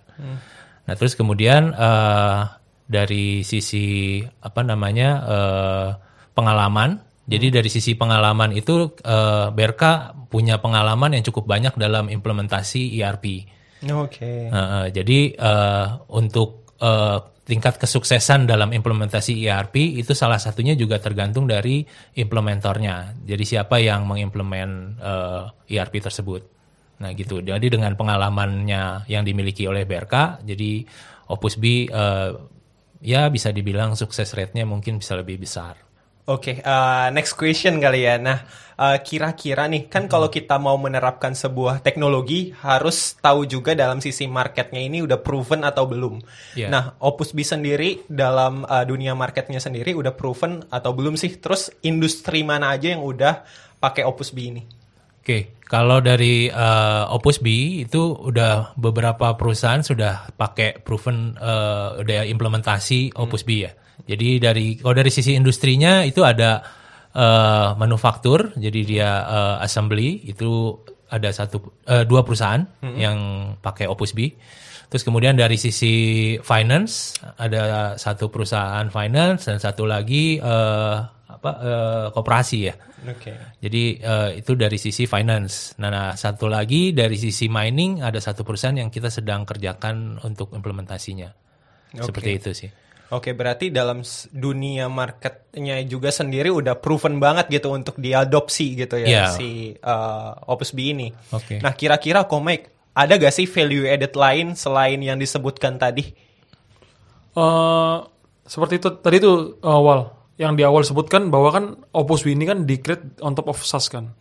Nah 0.85 0.93
terus 0.93 1.17
kemudian 1.17 1.73
eh, 1.73 2.41
dari 2.85 3.41
sisi 3.41 4.21
apa 4.21 4.61
namanya 4.61 5.09
eh, 5.25 5.89
pengalaman. 6.37 7.06
Jadi 7.27 7.51
dari 7.51 7.67
sisi 7.67 7.93
pengalaman 7.99 8.55
itu 8.55 8.95
eh, 9.03 9.47
BRK 9.51 9.83
punya 10.31 10.59
pengalaman 10.63 11.15
yang 11.15 11.23
cukup 11.27 11.47
banyak 11.47 11.75
dalam 11.75 12.07
implementasi 12.07 12.95
ERP. 12.99 13.47
Oke. 13.85 14.49
Uh, 14.49 14.57
uh, 14.57 14.85
jadi 14.89 15.37
uh, 15.37 16.01
untuk 16.09 16.65
uh, 16.81 17.21
tingkat 17.45 17.77
kesuksesan 17.79 18.49
dalam 18.49 18.73
implementasi 18.73 19.37
ERP 19.45 20.01
itu 20.01 20.11
salah 20.17 20.41
satunya 20.41 20.73
juga 20.73 20.97
tergantung 20.97 21.45
dari 21.47 21.85
implementornya. 22.17 23.23
Jadi 23.23 23.43
siapa 23.45 23.79
yang 23.79 24.03
mengimplement 24.09 24.97
uh, 24.99 25.47
ERP 25.69 26.03
tersebut. 26.03 26.41
Nah 26.99 27.13
gitu. 27.13 27.39
Jadi 27.45 27.69
dengan 27.69 27.93
pengalamannya 27.93 29.07
yang 29.07 29.23
dimiliki 29.23 29.69
oleh 29.69 29.85
BRK, 29.85 30.43
jadi 30.43 30.83
Opus 31.31 31.55
B 31.55 31.87
uh, 31.87 32.33
ya 32.99 33.29
bisa 33.29 33.53
dibilang 33.53 33.93
sukses 33.93 34.27
rate-nya 34.33 34.65
mungkin 34.65 34.99
bisa 34.99 35.15
lebih 35.15 35.39
besar. 35.39 35.86
Oke, 36.27 36.59
uh, 36.59 37.07
next 37.15 37.39
question 37.39 37.79
kali 37.79 38.03
ya. 38.03 38.19
Nah, 38.19 38.43
uh, 38.75 38.99
kira-kira 38.99 39.63
nih, 39.71 39.87
kan 39.87 40.11
kalau 40.11 40.27
kita 40.27 40.59
mau 40.59 40.75
menerapkan 40.75 41.31
sebuah 41.31 41.79
teknologi, 41.79 42.51
harus 42.51 43.15
tahu 43.23 43.47
juga 43.47 43.71
dalam 43.71 44.03
sisi 44.03 44.27
marketnya 44.27 44.83
ini 44.83 44.99
udah 44.99 45.23
proven 45.23 45.63
atau 45.63 45.87
belum. 45.87 46.19
Iya. 46.59 46.67
Nah, 46.67 46.99
Opus 46.99 47.31
B 47.31 47.47
sendiri 47.47 48.03
dalam 48.11 48.67
uh, 48.67 48.83
dunia 48.83 49.15
marketnya 49.15 49.63
sendiri 49.63 49.95
udah 49.95 50.11
proven 50.19 50.67
atau 50.67 50.91
belum 50.91 51.15
sih? 51.15 51.31
Terus 51.39 51.71
industri 51.87 52.43
mana 52.43 52.75
aja 52.75 52.91
yang 52.91 53.07
udah 53.07 53.47
pakai 53.79 54.03
Opus 54.03 54.35
B 54.35 54.51
ini? 54.51 54.76
Oke, 55.27 55.59
kalau 55.67 55.99
dari 55.99 56.47
uh, 56.47 57.11
Opus 57.11 57.43
B 57.43 57.83
itu 57.83 58.15
udah 58.15 58.71
beberapa 58.79 59.35
perusahaan 59.35 59.83
sudah 59.83 60.31
pakai 60.31 60.79
proven 60.79 61.35
uh, 61.35 61.99
udah 61.99 62.23
implementasi 62.23 63.11
Opus 63.11 63.43
B 63.43 63.67
ya. 63.67 63.75
Jadi 64.07 64.39
dari 64.39 64.79
kalau 64.79 64.95
dari 64.95 65.11
sisi 65.11 65.35
industrinya 65.35 66.07
itu 66.07 66.23
ada 66.23 66.63
uh, 67.11 67.75
manufaktur, 67.75 68.55
jadi 68.55 68.79
dia 68.87 69.09
uh, 69.27 69.55
assembly 69.59 70.31
itu 70.31 70.79
ada 71.11 71.35
satu 71.35 71.75
uh, 71.91 72.07
dua 72.07 72.23
perusahaan 72.23 72.63
yang 72.95 73.51
pakai 73.59 73.91
Opus 73.91 74.15
B. 74.15 74.31
Terus 74.87 75.03
kemudian 75.03 75.35
dari 75.35 75.59
sisi 75.59 76.39
finance 76.39 77.19
ada 77.35 77.99
satu 77.99 78.31
perusahaan 78.31 78.87
finance 78.87 79.51
dan 79.51 79.59
satu 79.59 79.83
lagi 79.83 80.39
uh, 80.39 81.16
apa 81.27 81.51
uh, 81.59 82.07
koperasi 82.15 82.57
ya. 82.71 82.73
Oke. 83.03 83.35
Jadi 83.59 83.99
eh, 83.99 84.29
itu 84.39 84.55
dari 84.55 84.79
sisi 84.79 85.03
finance. 85.05 85.75
Nah, 85.77 85.91
nah, 85.91 86.09
satu 86.15 86.47
lagi 86.47 86.95
dari 86.95 87.19
sisi 87.19 87.51
mining 87.51 87.99
ada 87.99 88.17
satu 88.17 88.47
perusahaan 88.47 88.75
yang 88.75 88.87
kita 88.87 89.11
sedang 89.11 89.43
kerjakan 89.43 90.23
untuk 90.23 90.55
implementasinya. 90.55 91.29
Seperti 91.93 92.31
itu 92.31 92.51
sih. 92.55 92.69
Oke, 93.07 93.31
berarti 93.31 93.71
dalam 93.71 94.03
dunia 94.35 94.91
marketnya 94.91 95.79
juga 95.87 96.11
sendiri 96.11 96.51
udah 96.51 96.75
proven 96.75 97.23
banget 97.23 97.47
gitu 97.47 97.71
untuk 97.71 97.95
diadopsi 97.95 98.75
gitu 98.75 98.99
ya 98.99 99.07
Iya. 99.07 99.25
si 99.31 99.71
uh, 99.79 100.35
Opus 100.51 100.75
B 100.75 100.91
ini. 100.91 101.07
Oke. 101.31 101.63
Nah, 101.63 101.71
kira-kira 101.71 102.27
Komik 102.27 102.67
ada 102.91 103.15
gak 103.15 103.31
sih 103.31 103.47
value 103.47 103.87
added 103.87 104.11
lain 104.11 104.57
selain 104.59 104.99
yang 104.99 105.15
disebutkan 105.15 105.79
tadi? 105.79 106.03
Eh, 107.37 107.97
seperti 108.49 108.81
itu 108.81 108.89
tadi 108.97 109.21
itu 109.21 109.61
awal 109.61 110.16
yang 110.37 110.53
di 110.53 110.61
awal 110.61 110.81
sebutkan 110.81 111.27
bahwa 111.27 111.49
kan 111.49 111.65
Opus 111.91 112.21
B 112.21 112.31
ini 112.31 112.45
kan 112.45 112.63
di 112.63 112.77
create 112.77 113.17
on 113.19 113.33
top 113.33 113.49
of 113.49 113.57
SAS 113.59 113.89
kan. 113.89 114.13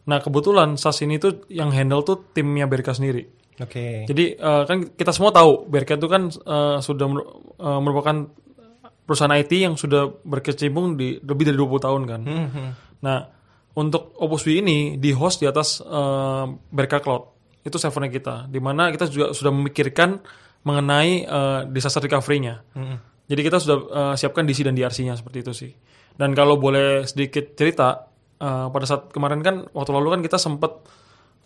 Nah 0.00 0.18
kebetulan 0.18 0.74
SAS 0.74 1.04
ini 1.04 1.20
tuh 1.20 1.44
yang 1.48 1.68
handle 1.70 2.00
tuh 2.00 2.32
timnya 2.32 2.64
BRK 2.64 2.96
sendiri. 2.96 3.22
Oke. 3.60 4.08
Jadi 4.08 4.24
eh, 4.34 4.62
kan 4.64 4.88
kita 4.88 5.12
semua 5.12 5.30
tahu 5.30 5.68
BRK 5.68 6.00
itu 6.00 6.08
kan 6.08 6.22
eh, 6.32 6.78
sudah 6.80 7.06
mer- 7.06 7.28
eh, 7.60 7.80
merupakan 7.84 8.16
perusahaan 9.04 9.36
IT 9.36 9.52
yang 9.52 9.74
sudah 9.76 10.08
berkecimpung 10.24 10.96
di 10.96 11.20
lebih 11.20 11.52
dari 11.52 11.58
20 11.60 11.86
tahun 11.86 12.02
kan. 12.08 12.20
Nah 13.04 13.18
untuk 13.70 14.16
Opus 14.16 14.48
B 14.48 14.58
ini 14.58 14.96
di 14.96 15.12
host 15.12 15.44
di 15.44 15.46
atas 15.46 15.84
eh, 15.84 16.44
BRK 16.48 16.94
Cloud 17.04 17.22
itu 17.60 17.76
servernya 17.76 18.08
kita, 18.08 18.34
di 18.48 18.56
mana 18.56 18.88
kita 18.88 19.04
juga 19.06 19.36
sudah 19.36 19.52
memikirkan 19.52 20.16
mengenai 20.64 21.10
eh, 21.22 21.60
disaster 21.68 22.00
recovery-nya. 22.00 22.64
Jadi 23.30 23.40
kita 23.46 23.62
sudah 23.62 23.76
eh, 23.78 24.14
siapkan 24.18 24.42
DC 24.42 24.66
dan 24.66 24.74
DRC-nya 24.74 25.14
seperti 25.14 25.38
itu 25.46 25.52
sih. 25.54 25.70
Dan 26.10 26.34
kalau 26.34 26.58
boleh 26.58 27.06
sedikit 27.06 27.54
cerita, 27.54 28.10
eh, 28.42 28.66
pada 28.66 28.84
saat 28.90 29.14
kemarin 29.14 29.38
kan 29.46 29.70
waktu 29.70 29.90
lalu 29.94 30.18
kan 30.18 30.20
kita 30.26 30.36
sempat 30.42 30.82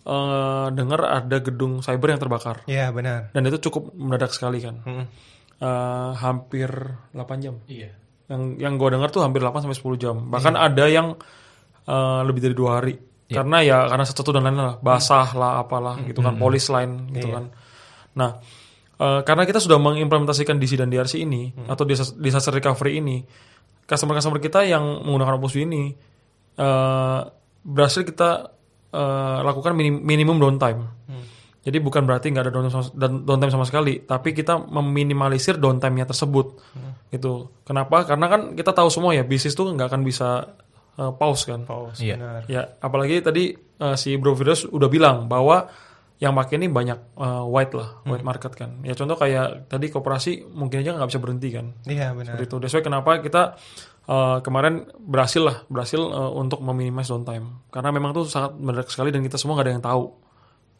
eh, 0.09 0.67
dengar 0.73 1.05
ada 1.05 1.37
gedung 1.45 1.85
cyber 1.85 2.17
yang 2.17 2.21
terbakar. 2.21 2.65
Ya, 2.65 2.89
benar. 2.89 3.29
Dan 3.37 3.45
itu 3.45 3.61
cukup 3.69 3.93
mendadak 3.93 4.33
sekali 4.33 4.65
kan. 4.65 4.81
Eh, 5.55 6.11
hampir 6.19 6.67
8 7.13 7.39
jam. 7.39 7.55
Iya. 7.69 7.93
Yang 8.25 8.41
yang 8.57 8.73
gue 8.81 8.89
dengar 8.89 9.13
tuh 9.13 9.21
hampir 9.21 9.39
8 9.39 9.63
sampai 9.63 9.77
10 9.77 10.01
jam. 10.01 10.15
Bahkan 10.27 10.57
ada 10.57 10.85
yang 10.89 11.13
eh, 11.85 12.21
lebih 12.25 12.41
dari 12.49 12.55
dua 12.57 12.81
hari. 12.81 12.97
Karena 13.25 13.57
ya 13.65 13.89
karena 13.89 14.05
satu 14.05 14.29
dan 14.29 14.45
lain 14.45 14.57
lah, 14.57 14.77
basah 14.77 15.33
lah 15.33 15.65
apalah 15.65 15.97
gitu 16.05 16.21
kan, 16.21 16.37
polis 16.37 16.69
line 16.69 17.09
gitu 17.09 17.33
kan. 17.33 17.49
Nah, 18.13 18.37
eh, 18.95 19.21
karena 19.21 19.43
kita 19.43 19.57
sudah 19.57 19.77
mengimplementasikan 19.77 20.55
DC 20.55 20.75
dan 20.75 20.87
DRC 20.87 21.19
ini 21.19 21.49
atau 21.65 21.83
dis- 21.83 22.15
disaster 22.15 22.51
recovery 22.51 22.99
ini, 22.99 23.21
customer-customer 23.83 24.39
kita 24.39 24.63
yang 24.63 24.83
menggunakan 25.01 25.35
Opus 25.35 25.55
ini 25.57 25.91
eh, 26.55 27.19
berhasil 27.61 28.01
kita 28.01 28.29
eh, 28.89 29.39
lakukan 29.41 29.73
minim- 29.73 29.99
minimum 29.99 30.37
downtime. 30.37 30.81
Jadi 31.65 31.81
bukan 31.81 32.05
berarti 32.05 32.29
nggak 32.29 32.45
ada 32.45 32.53
downtime 32.53 32.69
sama, 32.71 32.85
dan- 32.93 33.25
downtime 33.25 33.49
sama 33.51 33.65
sekali, 33.65 33.97
tapi 33.99 34.31
kita 34.31 34.61
meminimalisir 34.61 35.57
downtime-nya 35.57 36.05
tersebut. 36.05 36.61
Gitu. 37.09 37.49
Kenapa? 37.63 38.05
Karena 38.05 38.29
kan 38.29 38.41
kita 38.53 38.69
tahu 38.69 38.85
semua 38.87 39.11
ya, 39.11 39.25
bisnis 39.25 39.51
tuh 39.51 39.67
nggak 39.67 39.89
akan 39.89 40.01
bisa 40.01 40.53
eh, 40.95 41.11
pause 41.11 41.43
kan. 41.43 41.65
Pause, 41.65 41.99
Iya. 42.01 42.15
benar. 42.15 42.41
Ya, 42.45 42.61
apalagi 42.79 43.19
tadi 43.19 43.51
eh, 43.57 43.95
si 43.97 44.13
Bro 44.15 44.37
Virus 44.37 44.63
udah 44.63 44.87
bilang 44.87 45.25
bahwa 45.25 45.65
yang 46.25 46.33
pakai 46.33 46.57
ini 46.57 46.67
banyak 46.73 46.99
eh, 47.21 47.45
white 47.45 47.73
lah, 47.77 48.01
white 48.09 48.25
market 48.25 48.57
kan. 48.57 48.81
Ya 48.81 48.97
contoh 48.97 49.13
kayak 49.13 49.69
tadi 49.69 49.93
koperasi 49.93 50.49
mungkin 50.49 50.81
aja 50.81 50.97
nggak 50.97 51.09
bisa 51.13 51.21
berhenti 51.21 51.53
kan. 51.53 51.77
Iya, 51.85 52.17
benar. 52.17 52.33
Seperti 52.33 52.45
itu. 52.49 52.55
That's 52.57 52.73
why 52.73 52.81
kenapa 52.81 53.21
kita 53.21 53.61
eh, 54.09 54.37
kemarin 54.41 54.89
berhasil 54.97 55.45
lah, 55.45 55.57
berhasil 55.69 56.01
eh, 56.01 56.31
untuk 56.33 56.65
meminimize 56.65 57.13
downtime. 57.13 57.69
Karena 57.69 57.93
memang 57.93 58.17
tuh 58.17 58.25
sangat 58.25 58.57
mendadak 58.57 58.89
sekali 58.89 59.13
dan 59.13 59.21
kita 59.21 59.37
semua 59.37 59.61
nggak 59.61 59.65
ada 59.69 59.73
yang 59.77 59.85
tahu, 59.85 60.03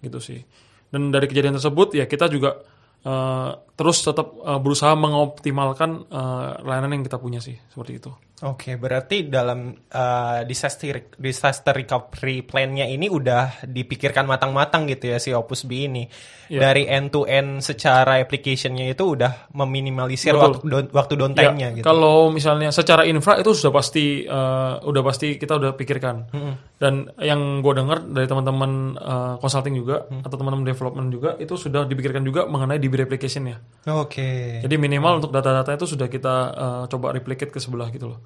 gitu 0.02 0.18
sih. 0.18 0.42
Dan 0.90 1.14
dari 1.14 1.30
kejadian 1.30 1.62
tersebut 1.62 1.94
ya 1.94 2.10
kita 2.10 2.25
juga 2.25 2.66
eh, 3.06 3.52
terus 3.78 4.02
tetap 4.02 4.34
eh, 4.42 4.58
berusaha 4.58 4.98
mengoptimalkan 4.98 6.10
eh, 6.10 6.50
layanan 6.66 6.98
yang 6.98 7.04
kita 7.06 7.22
punya 7.22 7.38
sih, 7.38 7.54
seperti 7.70 8.02
itu. 8.02 8.10
Oke, 8.44 8.75
berarti 8.75 9.32
dalam 9.32 9.72
uh, 9.72 10.44
disaster 10.44 11.08
disaster 11.15 11.72
recovery 11.72 12.44
plan-nya 12.44 12.84
ini 12.84 13.08
udah 13.08 13.63
dipikirkan 13.63 14.27
matang-matang 14.27 14.92
gitu 14.92 15.08
ya 15.08 15.24
si 15.24 15.32
Opus 15.32 15.63
B 15.63 15.88
ini. 15.88 16.04
Iya. 16.51 16.60
Dari 16.68 16.84
end 16.84 17.15
to 17.15 17.24
end 17.24 17.63
secara 17.63 18.20
application-nya 18.20 18.92
itu 18.92 19.15
udah 19.15 19.48
meminimalisir 19.56 20.36
Betul. 20.36 20.68
waktu 20.68 20.92
waktu 20.92 21.13
downtime-nya 21.15 21.65
Ya, 21.72 21.77
gitu. 21.80 21.86
Kalau 21.88 22.27
misalnya 22.27 22.70
secara 22.75 23.08
infra 23.08 23.39
itu 23.39 23.56
sudah 23.56 23.72
pasti 23.72 24.27
eh, 24.27 24.74
udah 24.84 25.01
pasti 25.01 25.39
kita 25.39 25.56
udah 25.56 25.72
pikirkan. 25.80 26.27
Dan 26.75 27.08
yang 27.24 27.63
gue 27.63 27.72
dengar 27.72 28.04
dari 28.04 28.27
teman-teman 28.27 29.00
eh, 29.00 29.34
consulting 29.39 29.80
juga 29.80 30.12
atau 30.12 30.36
teman-teman 30.36 30.68
development 30.68 31.08
juga 31.08 31.30
itu 31.39 31.56
sudah 31.56 31.88
dipikirkan 31.88 32.22
juga 32.22 32.46
mengenai 32.51 32.84
DB 32.84 33.00
replication-nya. 33.00 33.63
Oke. 33.96 34.60
Jadi 34.60 34.75
minimal 34.75 35.24
untuk 35.24 35.32
data-data 35.32 35.72
itu 35.72 35.88
sudah 35.88 36.12
kita 36.12 36.36
eh, 36.51 36.84
coba 36.92 37.15
replicate 37.15 37.50
ke 37.50 37.63
sebelah 37.63 37.88
gitu 37.96 38.12
loh. 38.12 38.20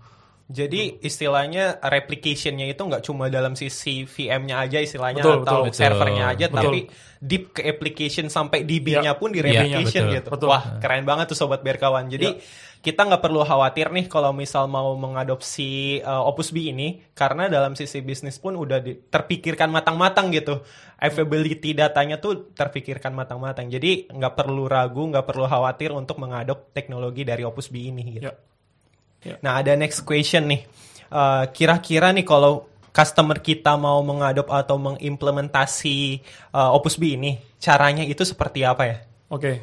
Jadi 0.49 0.97
istilahnya 1.05 1.77
replication-nya 1.77 2.73
itu 2.73 2.81
nggak 2.81 3.05
cuma 3.05 3.29
dalam 3.29 3.53
sisi 3.53 4.09
VM-nya 4.09 4.65
aja 4.65 4.81
istilahnya 4.81 5.21
Betul, 5.21 5.45
atau 5.45 5.45
betul, 5.45 5.61
betul. 5.69 5.77
servernya 5.77 6.25
aja, 6.33 6.45
Betul. 6.49 6.57
tapi 6.57 6.79
deep 7.21 7.43
ke 7.53 7.61
application 7.69 8.33
sampai 8.33 8.65
DB-nya 8.65 9.13
Ya. 9.13 9.19
pun 9.19 9.29
di 9.29 9.45
Iya, 9.45 9.45
replication 9.69 10.09
betul. 10.09 10.15
gitu. 10.17 10.27
Betul. 10.33 10.47
Wah 10.49 10.81
keren 10.81 11.05
banget 11.05 11.29
tuh 11.29 11.37
sobat 11.37 11.61
berkawan. 11.61 12.09
Jadi 12.09 12.41
kita 12.81 13.05
nggak 13.05 13.21
perlu 13.21 13.45
khawatir 13.45 13.93
nih 13.93 14.09
kalau 14.09 14.33
misal 14.33 14.65
mau 14.65 14.89
mengadopsi 14.97 16.01
uh, 16.01 16.25
Opus 16.25 16.49
B 16.49 16.73
ini, 16.73 17.05
karena 17.13 17.45
dalam 17.45 17.77
sisi 17.77 18.01
bisnis 18.01 18.41
pun 18.41 18.57
udah 18.57 18.81
di- 18.81 18.97
terpikirkan 19.05 19.69
matang-matang 19.69 20.33
gitu. 20.33 20.65
Availability 20.97 21.77
datanya 21.77 22.17
tuh 22.17 22.49
terpikirkan 22.57 23.13
matang-matang. 23.13 23.69
Jadi 23.69 24.09
nggak 24.09 24.33
perlu 24.33 24.65
ragu, 24.65 25.05
nggak 25.13 25.29
perlu 25.29 25.45
khawatir 25.45 25.93
untuk 25.93 26.17
mengadop 26.17 26.73
teknologi 26.73 27.21
dari 27.21 27.45
Opus 27.45 27.69
B 27.69 27.93
ini 27.93 28.17
gitu. 28.17 28.27
Ya. 28.27 28.35
Nah, 29.39 29.59
ada 29.59 29.75
next 29.75 30.03
question 30.03 30.47
nih. 30.47 30.61
Eh, 31.09 31.43
Kira-kira 31.51 32.11
nih 32.11 32.23
kalau 32.23 32.65
customer 32.89 33.37
kita 33.39 33.75
mau 33.75 33.99
mengadop 34.01 34.47
atau 34.49 34.79
mengimplementasi 34.79 35.97
eh, 36.49 36.69
Opus 36.75 36.95
B 36.95 37.15
ini, 37.15 37.31
caranya 37.57 38.01
itu 38.03 38.23
seperti 38.23 38.63
apa 38.63 38.83
ya? 38.87 38.97
Oke. 39.29 39.61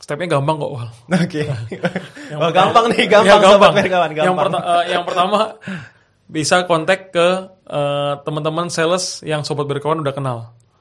Stepnya 0.00 0.40
gampang 0.40 0.56
kok, 0.56 0.70
Wal. 0.72 0.88
Oke. 1.12 1.42
oh, 2.40 2.50
gampang 2.50 2.88
nih, 2.88 3.04
gampang, 3.04 3.40
Ya, 3.40 3.52
sobat 3.52 3.70
berkawan, 3.76 4.08
Yang, 4.10 4.16
gampang. 4.32 4.46
perta- 4.48 4.64
eh, 4.64 4.82
yang 4.90 5.02
pertama 5.04 5.38
bisa 6.24 6.56
kontak 6.64 7.10
ke 7.10 7.28
eh, 7.68 8.12
teman-teman 8.24 8.66
sales 8.68 9.20
yang 9.22 9.44
sobat 9.44 9.68
berkawan 9.68 10.00
udah 10.00 10.14
kenal. 10.16 10.38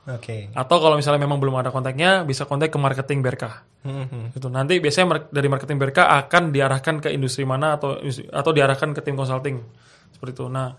Oke. 0.09 0.49
Atau 0.51 0.81
kalau 0.81 0.97
misalnya 0.97 1.21
memang 1.21 1.37
belum 1.37 1.53
ada 1.55 1.69
kontaknya, 1.69 2.25
bisa 2.25 2.49
kontak 2.49 2.73
ke 2.73 2.79
marketing 2.81 3.21
BRK. 3.21 3.45
Mhm. 3.85 4.33
Gitu. 4.33 4.47
Nanti 4.49 4.81
biasanya 4.81 5.07
mar- 5.07 5.29
dari 5.29 5.47
marketing 5.47 5.77
BRK 5.77 5.99
akan 6.25 6.49
diarahkan 6.49 6.95
ke 6.99 7.09
industri 7.13 7.45
mana 7.45 7.77
atau 7.77 8.01
atau 8.33 8.51
diarahkan 8.51 8.97
ke 8.97 9.01
tim 9.05 9.13
consulting 9.13 9.61
seperti 10.09 10.33
itu. 10.33 10.45
Nah, 10.49 10.73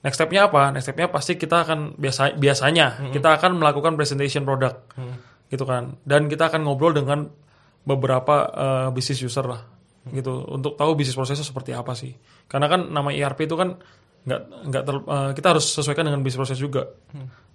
next 0.00 0.16
stepnya 0.16 0.48
apa? 0.48 0.72
Next 0.72 0.88
stepnya 0.88 1.06
pasti 1.06 1.36
kita 1.36 1.62
akan 1.62 2.00
biasa 2.00 2.34
biasanya 2.34 3.12
kita 3.12 3.28
akan 3.36 3.60
melakukan 3.60 3.92
presentation 3.94 4.42
produk, 4.42 4.74
gitu 5.46 5.62
kan. 5.62 6.00
Dan 6.02 6.26
kita 6.26 6.48
akan 6.48 6.64
ngobrol 6.64 6.96
dengan 6.96 7.28
beberapa 7.82 8.34
eh, 8.48 8.88
business 8.90 9.20
user 9.20 9.44
lah, 9.44 9.62
gitu 10.08 10.46
untuk 10.48 10.74
tahu 10.74 10.94
bisnis 10.94 11.14
prosesnya 11.14 11.44
seperti 11.44 11.70
apa 11.70 11.92
sih. 11.92 12.14
Karena 12.48 12.66
kan 12.66 12.88
nama 12.88 13.10
ERP 13.10 13.44
itu 13.44 13.54
kan 13.54 13.78
nggak 14.22 14.40
nggak 14.70 14.82
ter- 14.82 15.06
eh, 15.06 15.30
kita 15.34 15.46
harus 15.50 15.66
sesuaikan 15.66 16.06
dengan 16.06 16.22
bisnis 16.22 16.38
proses 16.38 16.58
juga, 16.58 16.86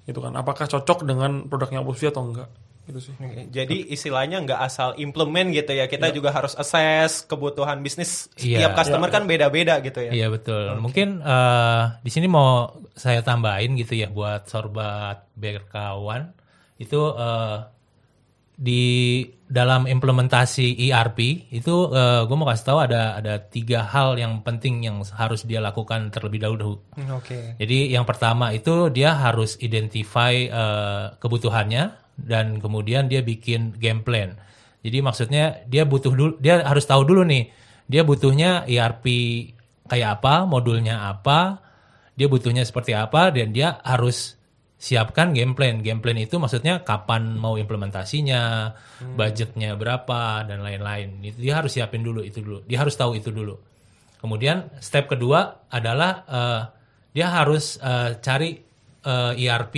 gitu 0.08 0.24
kan. 0.24 0.34
Apakah 0.34 0.66
cocok 0.66 1.04
dengan 1.04 1.46
produknya 1.52 1.84
Opus 1.84 2.02
atau 2.02 2.24
enggak? 2.24 2.48
Gitu 2.88 3.12
sih. 3.12 3.14
Jadi 3.52 3.92
istilahnya 3.92 4.40
nggak 4.48 4.62
asal 4.64 4.96
implement 4.96 5.52
gitu 5.52 5.76
ya, 5.76 5.92
kita 5.92 6.08
juga 6.16 6.32
harus 6.32 6.56
assess 6.56 7.28
kebutuhan 7.28 7.84
bisnis 7.84 8.32
setiap 8.40 8.72
Iya. 8.72 8.78
customer 8.80 9.12
kan 9.12 9.28
beda-beda 9.28 9.84
gitu 9.84 10.00
ya. 10.08 10.16
Iya 10.16 10.28
betul. 10.32 10.80
Mungkin 10.80 11.20
eh, 11.20 11.84
di 12.00 12.08
sini 12.08 12.32
mau 12.32 12.72
saya 12.96 13.20
tambahin 13.20 13.76
gitu 13.76 13.92
ya 14.00 14.08
buat 14.08 14.48
sobat 14.48 15.28
berkawan 15.36 16.32
itu 16.80 16.96
eh, 17.12 17.58
di 18.58 19.22
dalam 19.46 19.86
implementasi 19.86 20.82
ERP 20.90 21.54
itu 21.54 21.76
gue 22.26 22.36
mau 22.36 22.50
kasih 22.50 22.66
tahu 22.74 22.80
ada 22.82 23.16
ada 23.22 23.38
tiga 23.38 23.86
hal 23.86 24.18
yang 24.18 24.42
penting 24.42 24.82
yang 24.82 25.06
harus 25.14 25.46
dia 25.46 25.62
lakukan 25.62 26.10
terlebih 26.10 26.42
dahulu. 26.42 26.82
Hmm, 26.98 27.22
Oke. 27.22 27.54
Jadi 27.62 27.94
yang 27.94 28.04
pertama 28.04 28.50
itu 28.52 28.90
dia 28.90 29.14
harus 29.14 29.62
identify 29.62 30.34
eh, 30.50 31.04
kebutuhannya 31.22 31.84
dan 32.18 32.58
kemudian 32.58 33.06
dia 33.06 33.22
bikin 33.22 33.78
game 33.78 34.02
plan. 34.02 34.34
Jadi 34.82 34.98
maksudnya 35.06 35.62
dia 35.70 35.86
butuh 35.86 36.12
dulu 36.12 36.34
dia 36.42 36.66
harus 36.66 36.84
tahu 36.90 37.06
dulu 37.06 37.22
nih 37.24 37.54
dia 37.88 38.04
butuhnya 38.04 38.68
ERP 38.68 39.06
kayak 39.88 40.20
apa, 40.20 40.44
modulnya 40.44 41.08
apa, 41.08 41.64
dia 42.14 42.28
butuhnya 42.28 42.68
seperti 42.68 42.92
apa 42.92 43.32
dan 43.32 43.56
dia 43.56 43.80
harus 43.82 44.36
siapkan 44.78 45.34
game 45.34 45.58
plan. 45.58 45.82
Game 45.82 46.00
plan 46.00 46.16
itu 46.16 46.38
maksudnya 46.38 46.86
kapan 46.86 47.36
mau 47.36 47.58
implementasinya, 47.58 48.72
budgetnya 49.18 49.74
berapa 49.74 50.46
dan 50.46 50.62
lain-lain. 50.62 51.20
Itu 51.26 51.42
dia 51.42 51.60
harus 51.60 51.74
siapin 51.74 52.06
dulu 52.06 52.22
itu 52.22 52.40
dulu. 52.46 52.64
Dia 52.70 52.86
harus 52.86 52.94
tahu 52.94 53.18
itu 53.18 53.34
dulu. 53.34 53.58
Kemudian 54.22 54.70
step 54.82 55.10
kedua 55.10 55.70
adalah 55.70 56.12
eh, 56.26 56.62
dia 57.14 57.28
harus 57.34 57.82
eh, 57.82 58.22
cari 58.22 58.54
eh, 59.02 59.34
ERP 59.34 59.76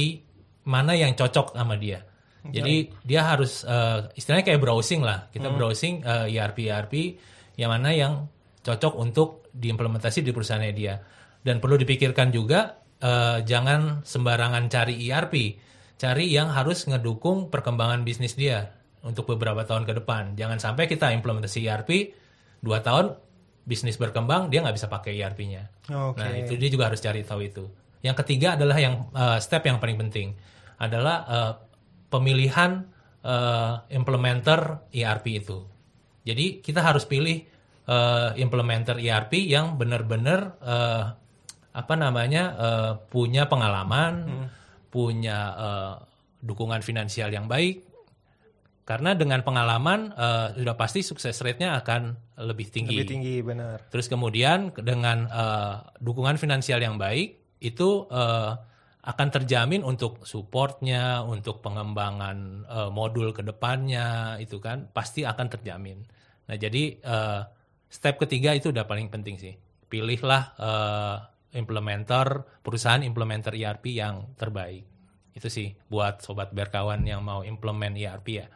mana 0.68 0.94
yang 0.94 1.16
cocok 1.16 1.56
sama 1.56 1.80
dia. 1.80 2.04
Jadi 2.40 2.88
dia 3.04 3.28
harus 3.28 3.68
eh, 3.68 4.00
istilahnya 4.16 4.46
kayak 4.48 4.62
browsing 4.64 5.04
lah. 5.04 5.28
Kita 5.32 5.52
browsing 5.52 6.04
eh, 6.04 6.36
ERP 6.36 6.72
ERP 6.72 6.94
yang 7.60 7.72
mana 7.76 7.92
yang 7.92 8.14
cocok 8.64 8.94
untuk 8.96 9.48
diimplementasi 9.52 10.24
di 10.24 10.32
perusahaannya 10.32 10.74
dia. 10.76 10.96
Dan 11.40 11.64
perlu 11.64 11.80
dipikirkan 11.80 12.32
juga 12.32 12.80
eh, 13.00 13.38
jangan 13.44 14.04
sembarangan 14.04 14.68
cari 14.68 14.96
ERP. 15.08 15.36
Cari 16.00 16.32
yang 16.32 16.48
harus 16.56 16.88
ngedukung 16.88 17.52
perkembangan 17.52 18.08
bisnis 18.08 18.40
dia 18.40 18.72
untuk 19.04 19.28
beberapa 19.36 19.68
tahun 19.68 19.84
ke 19.84 20.04
depan. 20.04 20.40
Jangan 20.40 20.60
sampai 20.60 20.88
kita 20.88 21.12
implementasi 21.12 21.68
ERP 21.68 22.16
dua 22.64 22.84
tahun 22.84 23.16
bisnis 23.64 24.00
berkembang 24.00 24.50
dia 24.50 24.64
nggak 24.64 24.76
bisa 24.76 24.88
pakai 24.90 25.16
ERP-nya. 25.20 25.70
Oke. 26.10 26.20
Nah 26.20 26.32
itu 26.36 26.58
dia 26.58 26.70
juga 26.72 26.90
harus 26.90 27.00
cari 27.04 27.22
tahu 27.22 27.42
itu. 27.46 27.66
Yang 28.02 28.26
ketiga 28.26 28.56
adalah 28.56 28.78
yang 28.80 29.12
eh, 29.12 29.40
step 29.44 29.68
yang 29.68 29.78
paling 29.84 30.00
penting 30.00 30.34
adalah 30.80 31.18
eh, 31.28 31.54
pemilihan 32.10 32.88
eh, 33.22 33.74
implementer 33.94 34.90
ERP 34.90 35.26
itu. 35.44 35.68
Jadi 36.24 36.64
kita 36.64 36.82
harus 36.82 37.04
pilih 37.06 37.44
eh, 37.86 38.30
implementer 38.40 38.98
ERP 38.98 39.46
yang 39.46 39.76
benar-benar 39.76 40.40
eh, 40.64 41.04
apa 41.74 41.94
namanya 41.94 42.44
eh, 42.58 42.94
punya 43.08 43.46
pengalaman, 43.46 44.48
punya 44.90 45.40
eh, 45.54 45.94
dukungan 46.42 46.82
finansial 46.82 47.30
yang 47.30 47.46
baik. 47.46 47.86
Karena 48.90 49.14
dengan 49.14 49.46
pengalaman 49.46 50.10
eh, 50.18 50.48
sudah 50.58 50.74
pasti 50.74 51.06
sukses 51.06 51.38
rate-nya 51.46 51.78
akan 51.78 52.18
lebih 52.42 52.74
tinggi. 52.74 52.98
Lebih 52.98 53.12
tinggi 53.14 53.36
benar. 53.46 53.86
Terus 53.94 54.10
kemudian 54.10 54.74
dengan 54.74 55.30
eh, 55.30 55.76
dukungan 56.02 56.42
finansial 56.42 56.82
yang 56.82 56.98
baik 56.98 57.62
itu 57.62 58.10
eh, 58.10 58.52
akan 59.00 59.28
terjamin 59.32 59.86
untuk 59.86 60.26
supportnya, 60.26 61.22
untuk 61.22 61.62
pengembangan 61.62 62.66
eh, 62.66 62.90
modul 62.90 63.30
ke 63.30 63.46
depannya 63.46 64.42
itu 64.42 64.58
kan 64.58 64.90
pasti 64.90 65.22
akan 65.22 65.48
terjamin. 65.54 66.02
Nah 66.50 66.58
jadi 66.58 66.98
eh, 66.98 67.42
step 67.94 68.18
ketiga 68.18 68.58
itu 68.58 68.74
udah 68.74 68.90
paling 68.90 69.14
penting 69.14 69.38
sih. 69.38 69.54
Pilihlah 69.86 70.44
eh, 70.58 71.16
implementer 71.54 72.46
perusahaan 72.62 73.02
implementer 73.02 73.56
ERP 73.58 73.98
yang 73.98 74.36
terbaik. 74.38 74.86
Itu 75.34 75.48
sih 75.48 75.74
buat 75.88 76.22
sobat 76.22 76.54
berkawan 76.54 77.06
yang 77.06 77.24
mau 77.26 77.42
implement 77.42 77.96
ERP 77.96 78.28
ya. 78.44 78.48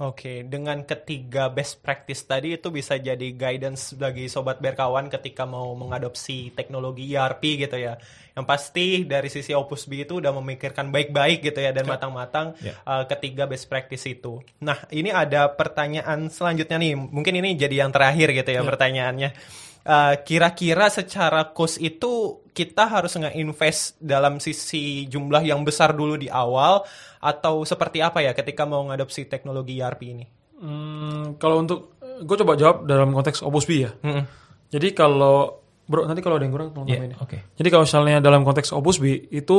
Oke, 0.00 0.48
dengan 0.48 0.80
ketiga 0.88 1.52
best 1.52 1.84
practice 1.84 2.24
tadi 2.24 2.56
itu 2.56 2.72
bisa 2.72 2.96
jadi 2.96 3.36
guidance 3.36 3.92
bagi 3.92 4.32
sobat 4.32 4.56
berkawan 4.56 5.12
ketika 5.12 5.44
mau 5.44 5.76
mengadopsi 5.76 6.56
teknologi 6.56 7.04
ERP 7.12 7.68
gitu 7.68 7.76
ya. 7.76 8.00
Yang 8.32 8.46
pasti 8.48 9.04
dari 9.04 9.28
sisi 9.28 9.52
Opus 9.52 9.84
B 9.84 10.08
itu 10.08 10.24
udah 10.24 10.32
memikirkan 10.32 10.88
baik-baik 10.88 11.52
gitu 11.52 11.60
ya 11.60 11.76
dan 11.76 11.84
matang-matang 11.84 12.56
uh, 12.88 13.04
ketiga 13.12 13.44
best 13.44 13.68
practice 13.68 14.08
itu. 14.08 14.40
Nah, 14.64 14.80
ini 14.88 15.12
ada 15.12 15.52
pertanyaan 15.52 16.32
selanjutnya 16.32 16.80
nih. 16.80 16.96
Mungkin 16.96 17.36
ini 17.44 17.60
jadi 17.60 17.84
yang 17.84 17.92
terakhir 17.92 18.32
gitu 18.32 18.56
ya 18.56 18.64
pertanyaannya. 18.64 19.36
Uh, 19.80 20.12
kira-kira 20.28 20.92
secara 20.92 21.56
cost 21.56 21.80
itu 21.80 22.44
kita 22.52 22.84
harus 22.84 23.16
nge-invest 23.16 23.96
dalam 23.96 24.36
sisi 24.36 25.08
jumlah 25.08 25.40
yang 25.40 25.64
besar 25.64 25.96
dulu 25.96 26.20
di 26.20 26.28
awal 26.28 26.84
atau 27.16 27.64
seperti 27.64 28.04
apa 28.04 28.20
ya 28.20 28.36
ketika 28.36 28.68
mau 28.68 28.84
ngadopsi 28.84 29.24
teknologi 29.24 29.80
ERP 29.80 30.02
ini? 30.04 30.24
Hmm, 30.60 31.40
kalau 31.40 31.64
untuk 31.64 31.96
gue 32.20 32.36
coba 32.44 32.60
jawab 32.60 32.84
dalam 32.84 33.16
konteks 33.16 33.40
Opus 33.40 33.64
B 33.64 33.88
ya. 33.88 33.90
Mm-mm. 34.04 34.24
Jadi 34.68 34.92
kalau 34.92 35.64
bro 35.88 36.04
nanti 36.04 36.20
kalau 36.20 36.36
ada 36.36 36.44
yang 36.44 36.52
kurang 36.52 36.76
tolong 36.76 36.84
Iya, 36.84 37.00
tambahin 37.00 37.16
ya. 37.16 37.18
oke. 37.24 37.38
Jadi 37.56 37.68
kalau 37.72 37.84
misalnya 37.88 38.16
dalam 38.20 38.44
konteks 38.44 38.76
Opus 38.76 39.00
B 39.00 39.32
itu 39.32 39.58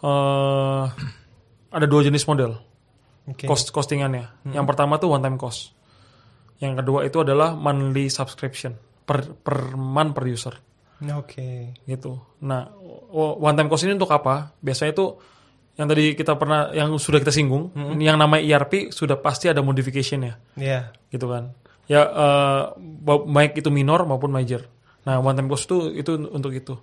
eh 0.00 0.84
ada 1.76 1.84
dua 1.86 2.00
jenis 2.00 2.24
model 2.24 2.56
Oke. 3.28 3.44
cost 3.44 3.68
costingannya. 3.76 4.48
Yang 4.56 4.64
pertama 4.64 4.96
tuh 4.96 5.12
one 5.12 5.20
time 5.20 5.36
cost. 5.36 5.76
Yang 6.64 6.80
kedua 6.80 7.04
itu 7.04 7.20
adalah 7.20 7.52
monthly 7.52 8.08
subscription 8.08 8.88
per 9.10 9.34
per 9.34 9.74
month 9.74 10.14
per 10.14 10.24
user 10.30 10.54
Oke. 11.18 11.74
gitu. 11.82 12.20
Nah, 12.46 12.70
one 13.10 13.56
time 13.56 13.66
cost 13.66 13.82
ini 13.82 13.96
untuk 13.96 14.12
apa? 14.12 14.54
Biasanya 14.60 14.94
itu 14.94 15.06
yang 15.74 15.88
tadi 15.88 16.12
kita 16.12 16.36
pernah 16.36 16.70
yang 16.70 16.92
sudah 16.94 17.18
kita 17.18 17.32
singgung, 17.32 17.72
yang 17.98 18.14
namanya 18.14 18.44
ERP 18.44 18.92
sudah 18.92 19.16
pasti 19.16 19.48
ada 19.48 19.64
modification-nya 19.64 20.36
Iya. 20.54 20.92
gitu 21.08 21.26
kan 21.26 21.56
ya 21.90 22.06
ba- 22.78 23.26
baik 23.26 23.58
itu 23.58 23.66
minor 23.66 24.06
maupun 24.06 24.30
major 24.30 24.62
nah 25.02 25.18
one 25.18 25.34
time 25.34 25.50
cost 25.50 25.66
itu 25.66 25.90
itu 25.90 26.12
untuk 26.30 26.54
itu 26.54 26.78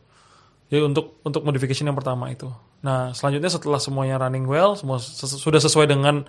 jadi 0.68 0.84
untuk 0.84 1.24
untuk 1.24 1.48
modification 1.48 1.88
yang 1.88 1.96
pertama 1.96 2.28
itu 2.28 2.52
nah 2.84 3.16
selanjutnya 3.16 3.48
setelah 3.48 3.80
semuanya 3.80 4.20
running 4.20 4.44
well 4.44 4.76
semua 4.76 5.00
ses- 5.00 5.40
sudah 5.40 5.64
sesuai 5.64 5.88
dengan 5.88 6.28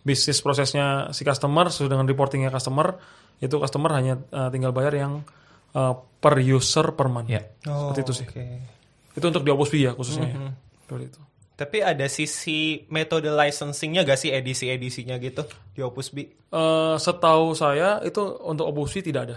bisnis 0.00 0.38
prosesnya 0.38 1.10
si 1.10 1.26
customer 1.26 1.68
sesuai 1.68 1.90
dengan 1.90 2.06
reportingnya 2.06 2.54
customer 2.54 3.02
itu 3.40 3.56
customer 3.56 3.90
hanya 3.96 4.20
eh, 4.20 4.48
tinggal 4.52 4.70
bayar 4.76 4.92
yang 4.94 5.12
eh, 5.72 5.94
per 6.20 6.34
user 6.38 6.92
per 6.92 7.08
month. 7.08 7.30
Ya. 7.32 7.42
Seperti 7.64 8.00
itu 8.04 8.12
sih. 8.12 8.26
Oh, 8.28 8.32
oke. 8.36 8.44
Itu 9.16 9.24
untuk 9.32 9.42
di 9.42 9.50
Opus 9.50 9.68
B 9.72 9.74
ya 9.82 9.92
khususnya. 9.96 10.28
ya. 10.28 10.36
Mm-hmm. 10.36 10.52
Seperti 10.86 11.04
itu. 11.08 11.20
Tapi 11.60 11.78
ada 11.84 12.06
sisi 12.08 12.88
metode 12.88 13.28
licensingnya 13.28 14.00
gak 14.08 14.16
sih 14.16 14.32
edisi-edisinya 14.32 15.20
gitu 15.20 15.44
di 15.76 15.80
Opus 15.84 16.08
B? 16.12 16.24
Eh, 16.24 16.96
setahu 16.96 17.52
saya 17.56 18.00
itu 18.04 18.20
untuk 18.44 18.68
Opus 18.68 18.96
B 18.96 19.04
tidak 19.04 19.22
ada. 19.28 19.36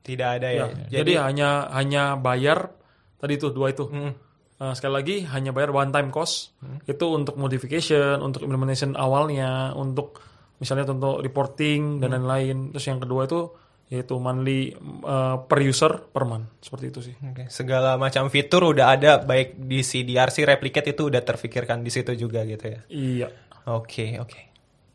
Tidak 0.00 0.28
ada 0.40 0.48
ya. 0.50 0.66
Ya, 0.88 1.04
jadi, 1.04 1.20
hanya 1.20 1.68
hanya 1.70 2.16
bayar 2.18 2.74
tadi 3.20 3.36
itu 3.38 3.52
dua 3.54 3.70
itu. 3.70 3.86
Hmm. 3.86 4.16
Eh, 4.60 4.74
sekali 4.74 4.92
lagi 4.92 5.16
hanya 5.30 5.54
bayar 5.54 5.70
one 5.70 5.92
time 5.94 6.10
cost 6.10 6.52
itu 6.84 7.04
untuk 7.06 7.38
modification, 7.38 8.18
untuk 8.20 8.42
implementation 8.42 8.98
awalnya, 8.98 9.72
untuk 9.72 10.20
misalnya 10.60 10.84
untuk 10.86 11.24
reporting 11.24 11.98
dan 11.98 12.12
lain-lain. 12.12 12.70
Terus 12.70 12.86
yang 12.86 13.00
kedua 13.00 13.24
itu 13.24 13.48
yaitu 13.90 14.14
monthly 14.22 14.70
eh, 15.02 15.36
per 15.50 15.58
user 15.66 15.98
per 16.14 16.22
month 16.22 16.62
seperti 16.62 16.84
itu 16.94 17.00
sih. 17.10 17.14
Oke, 17.26 17.50
segala 17.50 17.98
macam 17.98 18.30
fitur 18.30 18.70
udah 18.70 18.94
ada 18.94 19.18
baik 19.18 19.58
di 19.58 19.82
CDRC 19.82 20.46
replicate 20.46 20.94
itu 20.94 21.10
udah 21.10 21.18
terfikirkan 21.26 21.82
di 21.82 21.90
situ 21.90 22.14
juga 22.14 22.46
gitu 22.46 22.70
ya. 22.70 22.80
Iya. 22.86 23.28
Oke, 23.66 24.14
oke. 24.22 24.38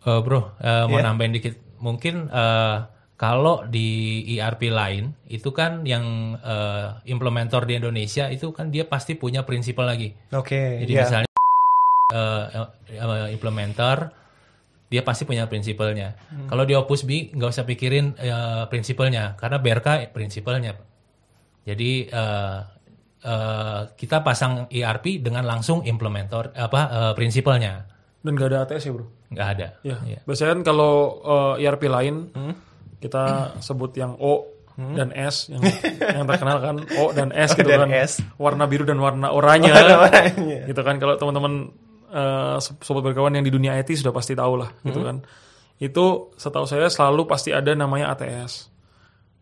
Eh, 0.06 0.20
bro, 0.24 0.56
eh, 0.64 0.88
mau 0.88 0.96
Iya. 0.96 1.12
nambahin 1.12 1.36
dikit. 1.36 1.60
Mungkin 1.84 2.32
eh, 2.32 2.78
kalau 3.20 3.68
di 3.68 4.24
ERP 4.32 4.72
lain 4.72 5.12
itu 5.28 5.52
kan 5.52 5.84
yang 5.84 6.40
eh, 6.40 6.88
implementer 7.12 7.68
di 7.68 7.76
Indonesia 7.76 8.32
itu 8.32 8.56
kan 8.56 8.72
dia 8.72 8.88
pasti 8.88 9.20
punya 9.20 9.44
prinsipal 9.44 9.92
lagi. 9.92 10.16
Oke, 10.32 10.80
Jadi 10.88 10.92
iya. 10.96 11.04
misalnya 11.04 11.32
eh, 12.16 12.44
eh, 12.96 13.28
implementer 13.36 14.08
dia 14.96 15.04
pasti 15.04 15.28
punya 15.28 15.44
prinsipalnya. 15.52 16.16
Hmm. 16.32 16.48
Kalau 16.48 16.64
di 16.64 16.72
Opus 16.72 17.04
B 17.04 17.36
nggak 17.36 17.52
usah 17.52 17.68
pikirin 17.68 18.16
eh, 18.16 18.64
prinsipalnya 18.72 19.36
karena 19.36 19.60
BRK 19.60 20.16
prinsipalnya. 20.16 20.72
Jadi 21.68 22.08
eh, 22.08 22.60
eh, 23.20 23.82
kita 23.92 24.24
pasang 24.24 24.72
ERP 24.72 25.20
dengan 25.20 25.44
langsung 25.44 25.84
implementer 25.84 26.56
apa 26.56 26.82
eh, 26.88 27.14
prinsipalnya. 27.20 27.92
Dan 28.24 28.40
gak 28.40 28.56
ada 28.56 28.64
ATS 28.64 28.88
ya 28.88 28.94
bro? 28.96 29.06
nggak 29.36 29.48
ada. 29.60 29.68
Ya. 29.84 29.98
Iya. 30.08 30.20
Biasanya 30.24 30.50
kan 30.56 30.62
kalau 30.64 30.94
eh, 31.28 31.68
ERP 31.68 31.92
lain 31.92 32.32
kita 33.04 33.24
sebut 33.68 33.92
yang 34.00 34.16
O 34.16 34.56
dan 34.76 35.16
S 35.16 35.48
yang 35.48 35.64
yang 36.04 36.28
terkenal 36.28 36.60
kan 36.60 36.76
O 37.00 37.12
dan 37.16 37.36
S 37.36 37.52
gitu 37.60 37.68
dan 37.68 37.92
kan. 37.92 37.92
S. 37.92 38.24
Warna 38.40 38.64
biru 38.64 38.88
dan 38.88 39.04
warna 39.04 39.36
oranye. 39.36 39.76
Warna-warnanya. 39.76 40.72
gitu 40.72 40.82
kan 40.88 40.96
kalau 41.04 41.20
teman-teman 41.20 41.76
eh, 42.16 42.56
sobat 42.80 43.04
berkawan 43.04 43.36
yang 43.36 43.44
di 43.44 43.52
dunia 43.52 43.76
IT 43.76 43.92
sudah 43.94 44.10
pasti 44.10 44.32
tahu 44.32 44.56
lah 44.56 44.72
gitu 44.82 45.04
Hmm. 45.04 45.06
kan. 45.06 45.18
Itu 45.76 46.32
setahu 46.34 46.64
saya 46.64 46.88
selalu 46.88 47.28
pasti 47.28 47.52
ada 47.52 47.68
namanya 47.72 48.10
ATS. 48.10 48.72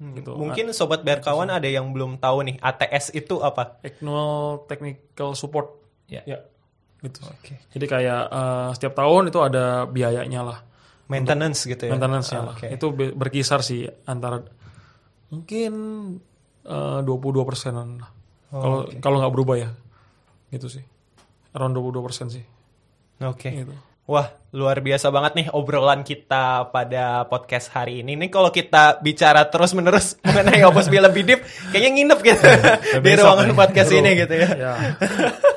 Gitu. 0.02 0.34
Mungkin 0.34 0.74
sobat 0.74 1.00
berkawan 1.02 1.48
ada 1.48 1.64
yang 1.64 1.88
belum 1.90 2.18
tahu 2.18 2.44
nih 2.44 2.56
ATS 2.60 3.14
itu 3.14 3.40
apa? 3.40 3.78
Annual 3.80 4.66
Technical 4.66 5.32
Support. 5.32 5.68
Ya. 6.10 6.26
Ya. 6.26 6.42
Gitu. 7.00 7.22
Oke. 7.22 7.62
Jadi 7.70 7.86
kayak 7.86 8.22
eh, 8.28 8.70
setiap 8.74 8.94
tahun 8.96 9.30
itu 9.30 9.38
ada 9.38 9.86
biayanya 9.86 10.42
lah. 10.42 10.60
Maintenance 11.04 11.64
gitu 11.64 11.86
ya. 11.86 11.92
maintenance-nya 11.94 12.40
Ah, 12.40 12.46
lah. 12.48 12.56
oke. 12.58 12.68
Itu 12.68 12.88
be- 12.90 13.14
berkisar 13.14 13.62
sih 13.62 13.86
antara 14.04 14.42
mungkin 15.30 15.74
eh, 16.64 17.00
22 17.02 17.14
persenan 17.44 18.00
lah. 18.00 18.10
Oh, 18.50 18.60
Kalau 18.60 18.78
kalau 19.00 19.18
nggak 19.20 19.34
berubah 19.34 19.56
ya, 19.58 19.70
gitu 20.50 20.70
sih. 20.70 20.84
Around 21.54 21.74
22 21.76 22.02
persen 22.02 22.28
sih. 22.30 22.44
Oke. 23.24 23.50
Gitu. 23.52 23.76
Wah, 24.04 24.28
luar 24.52 24.84
biasa 24.84 25.08
banget 25.16 25.32
nih 25.40 25.48
obrolan 25.56 26.04
kita 26.04 26.76
pada 26.76 27.24
podcast 27.32 27.72
hari 27.72 28.04
ini. 28.04 28.20
Nih 28.20 28.28
kalau 28.28 28.52
kita 28.52 29.00
bicara 29.00 29.48
terus-menerus 29.48 30.20
mengenai 30.28 30.60
Opus 30.68 30.92
lebih 30.92 31.24
deep, 31.24 31.42
kayaknya 31.72 31.92
nginep 31.96 32.20
gitu 32.20 32.44
di 33.00 33.16
besok 33.16 33.32
ruangan 33.32 33.56
podcast 33.56 33.92
ini 33.96 34.12
gitu 34.20 34.36
ya. 34.36 34.50
Ya. 34.60 34.74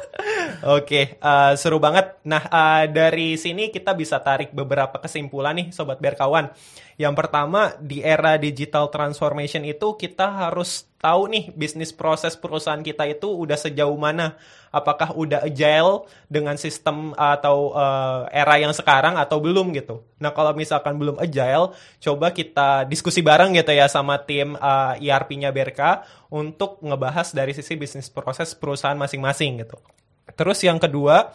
Oke, 0.66 1.14
eh, 1.22 1.52
seru 1.55 1.79
banget. 1.79 2.18
Nah, 2.26 2.42
eh, 2.42 2.90
dari 2.90 3.38
sini 3.38 3.70
kita 3.70 3.94
bisa 3.94 4.18
tarik 4.18 4.50
beberapa 4.50 4.98
kesimpulan 4.98 5.55
nih, 5.55 5.70
sobat 5.70 6.02
berkawan. 6.02 6.50
Yang 6.98 7.14
pertama, 7.22 7.79
di 7.79 8.02
era 8.02 8.35
digital 8.35 8.90
transformation 8.90 9.62
itu 9.62 9.94
kita 9.94 10.26
harus 10.26 10.90
tahu 10.98 11.31
nih 11.31 11.55
bisnis 11.55 11.94
proses 11.94 12.35
perusahaan 12.35 12.83
kita 12.83 13.07
itu 13.07 13.31
udah 13.31 13.55
sejauh 13.55 13.94
mana. 13.94 14.35
Apakah 14.74 15.14
udah 15.14 15.46
agile 15.46 16.11
dengan 16.26 16.59
sistem 16.59 17.14
atau 17.14 17.70
eh, 17.70 18.20
era 18.35 18.59
yang 18.59 18.74
sekarang 18.74 19.14
atau 19.22 19.38
belum 19.38 19.70
gitu. 19.70 20.02
Nah, 20.18 20.35
kalau 20.35 20.50
misalkan 20.50 20.98
belum 20.98 21.22
agile, 21.22 21.79
coba 22.02 22.35
kita 22.35 22.90
diskusi 22.90 23.22
bareng 23.22 23.55
gitu 23.55 23.70
ya 23.70 23.87
sama 23.87 24.18
tim 24.18 24.59
eh, 24.59 24.92
ERP-nya 24.98 25.55
BRK 25.55 26.02
untuk 26.35 26.83
ngebahas 26.83 27.31
dari 27.31 27.55
sisi 27.55 27.79
bisnis 27.79 28.11
proses 28.11 28.50
perusahaan 28.59 28.98
masing-masing 28.98 29.62
gitu. 29.62 29.79
Terus 30.37 30.61
yang 30.62 30.77
kedua, 30.77 31.33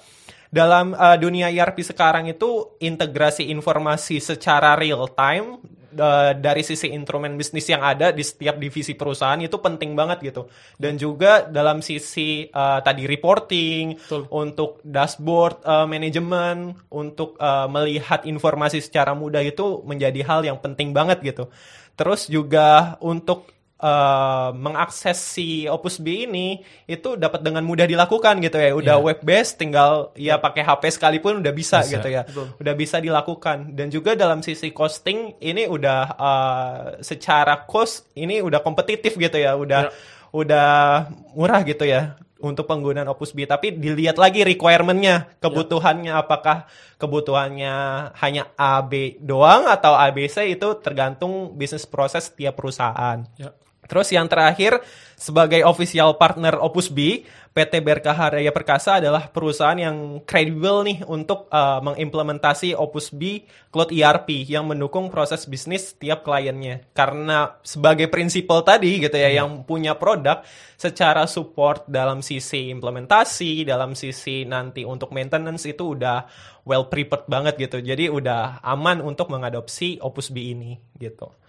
dalam 0.52 0.94
uh, 0.94 1.18
dunia 1.18 1.50
ERP 1.50 1.82
sekarang 1.82 2.30
itu 2.30 2.78
integrasi 2.78 3.50
informasi 3.50 4.20
secara 4.22 4.76
real 4.78 5.10
time 5.16 5.58
uh, 5.96 6.32
dari 6.36 6.64
sisi 6.64 6.92
instrumen 6.92 7.36
bisnis 7.36 7.68
yang 7.68 7.84
ada 7.84 8.12
di 8.12 8.24
setiap 8.24 8.56
divisi 8.60 8.96
perusahaan 8.96 9.40
itu 9.40 9.58
penting 9.60 9.96
banget 9.96 10.24
gitu. 10.32 10.48
Dan 10.76 10.96
juga 10.96 11.48
dalam 11.48 11.80
sisi 11.84 12.48
uh, 12.48 12.80
tadi 12.84 13.08
reporting, 13.08 13.96
Betul. 13.96 14.28
untuk 14.32 14.84
dashboard 14.84 15.64
uh, 15.64 15.88
manajemen, 15.88 16.76
untuk 16.92 17.36
uh, 17.40 17.68
melihat 17.72 18.24
informasi 18.28 18.80
secara 18.80 19.16
mudah 19.16 19.44
itu 19.44 19.84
menjadi 19.84 20.20
hal 20.24 20.42
yang 20.44 20.60
penting 20.60 20.92
banget 20.96 21.24
gitu. 21.24 21.48
Terus 21.96 22.32
juga 22.32 23.00
untuk 23.04 23.52
uh, 23.82 24.54
mengakses 24.54 25.18
si 25.18 25.66
Opus 25.66 25.98
B 25.98 26.30
ini 26.30 26.48
itu 26.86 27.18
dapat 27.18 27.42
dengan 27.42 27.66
mudah 27.66 27.84
dilakukan 27.84 28.38
gitu 28.40 28.56
ya. 28.56 28.72
Udah 28.72 28.96
Iya. 28.96 29.04
web 29.04 29.20
based 29.22 29.58
tinggal 29.58 30.14
ya 30.16 30.38
pakai 30.38 30.62
HP 30.62 30.94
sekalipun 30.94 31.42
udah 31.42 31.52
bisa, 31.52 31.82
Bisa, 31.82 31.98
gitu 31.98 32.08
ya. 32.08 32.24
betul. 32.24 32.48
Udah 32.62 32.74
bisa 32.74 32.98
dilakukan 32.98 33.74
dan 33.74 33.90
juga 33.90 34.14
dalam 34.14 34.40
sisi 34.40 34.70
costing 34.70 35.36
ini 35.42 35.66
udah 35.66 36.00
uh, 36.16 36.78
secara 37.02 37.66
cost 37.66 38.08
ini 38.14 38.40
udah 38.40 38.62
kompetitif 38.62 39.18
gitu 39.18 39.36
ya. 39.36 39.58
Udah 39.58 39.82
Ya. 39.82 39.92
udah 40.32 40.72
murah 41.36 41.60
gitu 41.66 41.84
ya 41.84 42.16
untuk 42.40 42.66
penggunaan 42.66 43.06
Opus 43.06 43.34
B 43.34 43.46
tapi 43.46 43.70
dilihat 43.70 44.18
lagi 44.18 44.42
requirement-nya 44.42 45.38
kebutuhannya 45.38 46.10
apakah 46.16 46.66
kebutuhannya 46.98 47.74
hanya 48.18 48.50
A 48.56 48.82
B 48.82 49.20
doang 49.20 49.68
atau 49.68 49.94
ABC 49.94 50.50
itu 50.50 50.68
tergantung 50.80 51.54
bisnis 51.54 51.86
proses 51.86 52.32
tiap 52.32 52.58
perusahaan. 52.58 53.22
Ya. 53.38 53.54
Terus 53.92 54.08
yang 54.16 54.32
terakhir, 54.32 54.80
sebagai 55.20 55.68
official 55.68 56.16
partner 56.16 56.56
Opus 56.64 56.88
B, 56.88 57.28
PT 57.52 57.84
Berkah 57.84 58.16
Raya 58.16 58.56
Perkasa 58.56 59.04
adalah 59.04 59.28
perusahaan 59.28 59.76
yang 59.76 60.24
kredibel 60.24 60.88
nih 60.88 61.04
untuk 61.04 61.52
uh, 61.52 61.84
mengimplementasi 61.84 62.72
Opus 62.80 63.12
B 63.12 63.44
Cloud 63.68 63.92
ERP 63.92 64.48
yang 64.48 64.72
mendukung 64.72 65.12
proses 65.12 65.44
bisnis 65.44 65.92
tiap 66.00 66.24
kliennya. 66.24 66.88
Karena 66.96 67.60
sebagai 67.68 68.08
prinsipal 68.08 68.64
tadi 68.64 69.04
gitu 69.04 69.20
ya, 69.20 69.44
yang 69.44 69.68
punya 69.68 70.00
produk 70.00 70.40
secara 70.80 71.28
support 71.28 71.84
dalam 71.92 72.24
sisi 72.24 72.72
implementasi, 72.72 73.68
dalam 73.68 73.92
sisi 73.92 74.48
nanti 74.48 74.88
untuk 74.88 75.12
maintenance 75.12 75.68
itu 75.68 76.00
udah 76.00 76.24
well 76.64 76.88
prepared 76.88 77.28
banget 77.28 77.60
gitu. 77.60 77.84
Jadi 77.84 78.08
udah 78.08 78.64
aman 78.64 79.04
untuk 79.04 79.28
mengadopsi 79.28 80.00
Opus 80.00 80.32
B 80.32 80.56
ini 80.56 80.80
gitu. 80.96 81.41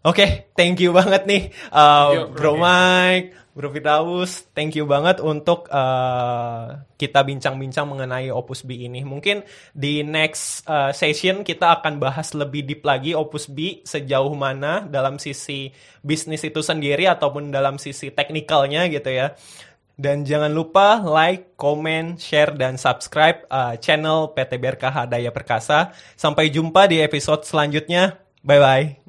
Oke, 0.00 0.48
thank 0.56 0.80
you 0.80 0.96
banget 0.96 1.28
nih, 1.28 1.42
uh, 1.76 2.32
Yuk, 2.32 2.32
Bro 2.32 2.56
Bro. 2.56 2.64
Mike, 2.64 3.36
Bro 3.52 3.68
Firdaus. 3.76 4.48
Thank 4.56 4.80
you 4.80 4.88
banget 4.88 5.20
untuk 5.20 5.68
uh, 5.68 6.80
kita 6.96 7.20
bincang-bincang 7.20 7.84
mengenai 7.84 8.32
Opus 8.32 8.64
B 8.64 8.88
ini. 8.88 9.04
Mungkin 9.04 9.44
di 9.76 10.00
next 10.00 10.64
uh, 10.64 10.88
session 10.96 11.44
kita 11.44 11.76
akan 11.76 12.00
bahas 12.00 12.32
lebih 12.32 12.64
deep 12.64 12.80
lagi 12.80 13.12
Opus 13.12 13.44
B 13.52 13.84
sejauh 13.84 14.32
mana 14.32 14.88
dalam 14.88 15.20
sisi 15.20 15.68
bisnis 16.00 16.48
itu 16.48 16.64
sendiri 16.64 17.04
ataupun 17.04 17.52
dalam 17.52 17.76
sisi 17.76 18.08
teknikalnya 18.08 18.88
gitu 18.88 19.12
ya. 19.12 19.36
Dan 20.00 20.24
jangan 20.24 20.48
lupa 20.48 20.96
like, 21.04 21.60
comment, 21.60 22.16
share, 22.16 22.56
dan 22.56 22.80
subscribe 22.80 23.44
uh, 23.52 23.76
channel 23.76 24.32
PT 24.32 24.56
BRKH 24.56 25.12
Daya 25.12 25.28
Perkasa. 25.28 25.92
Sampai 26.16 26.48
jumpa 26.48 26.88
di 26.88 27.04
episode 27.04 27.44
selanjutnya. 27.44 28.16
Bye-bye. 28.40 28.99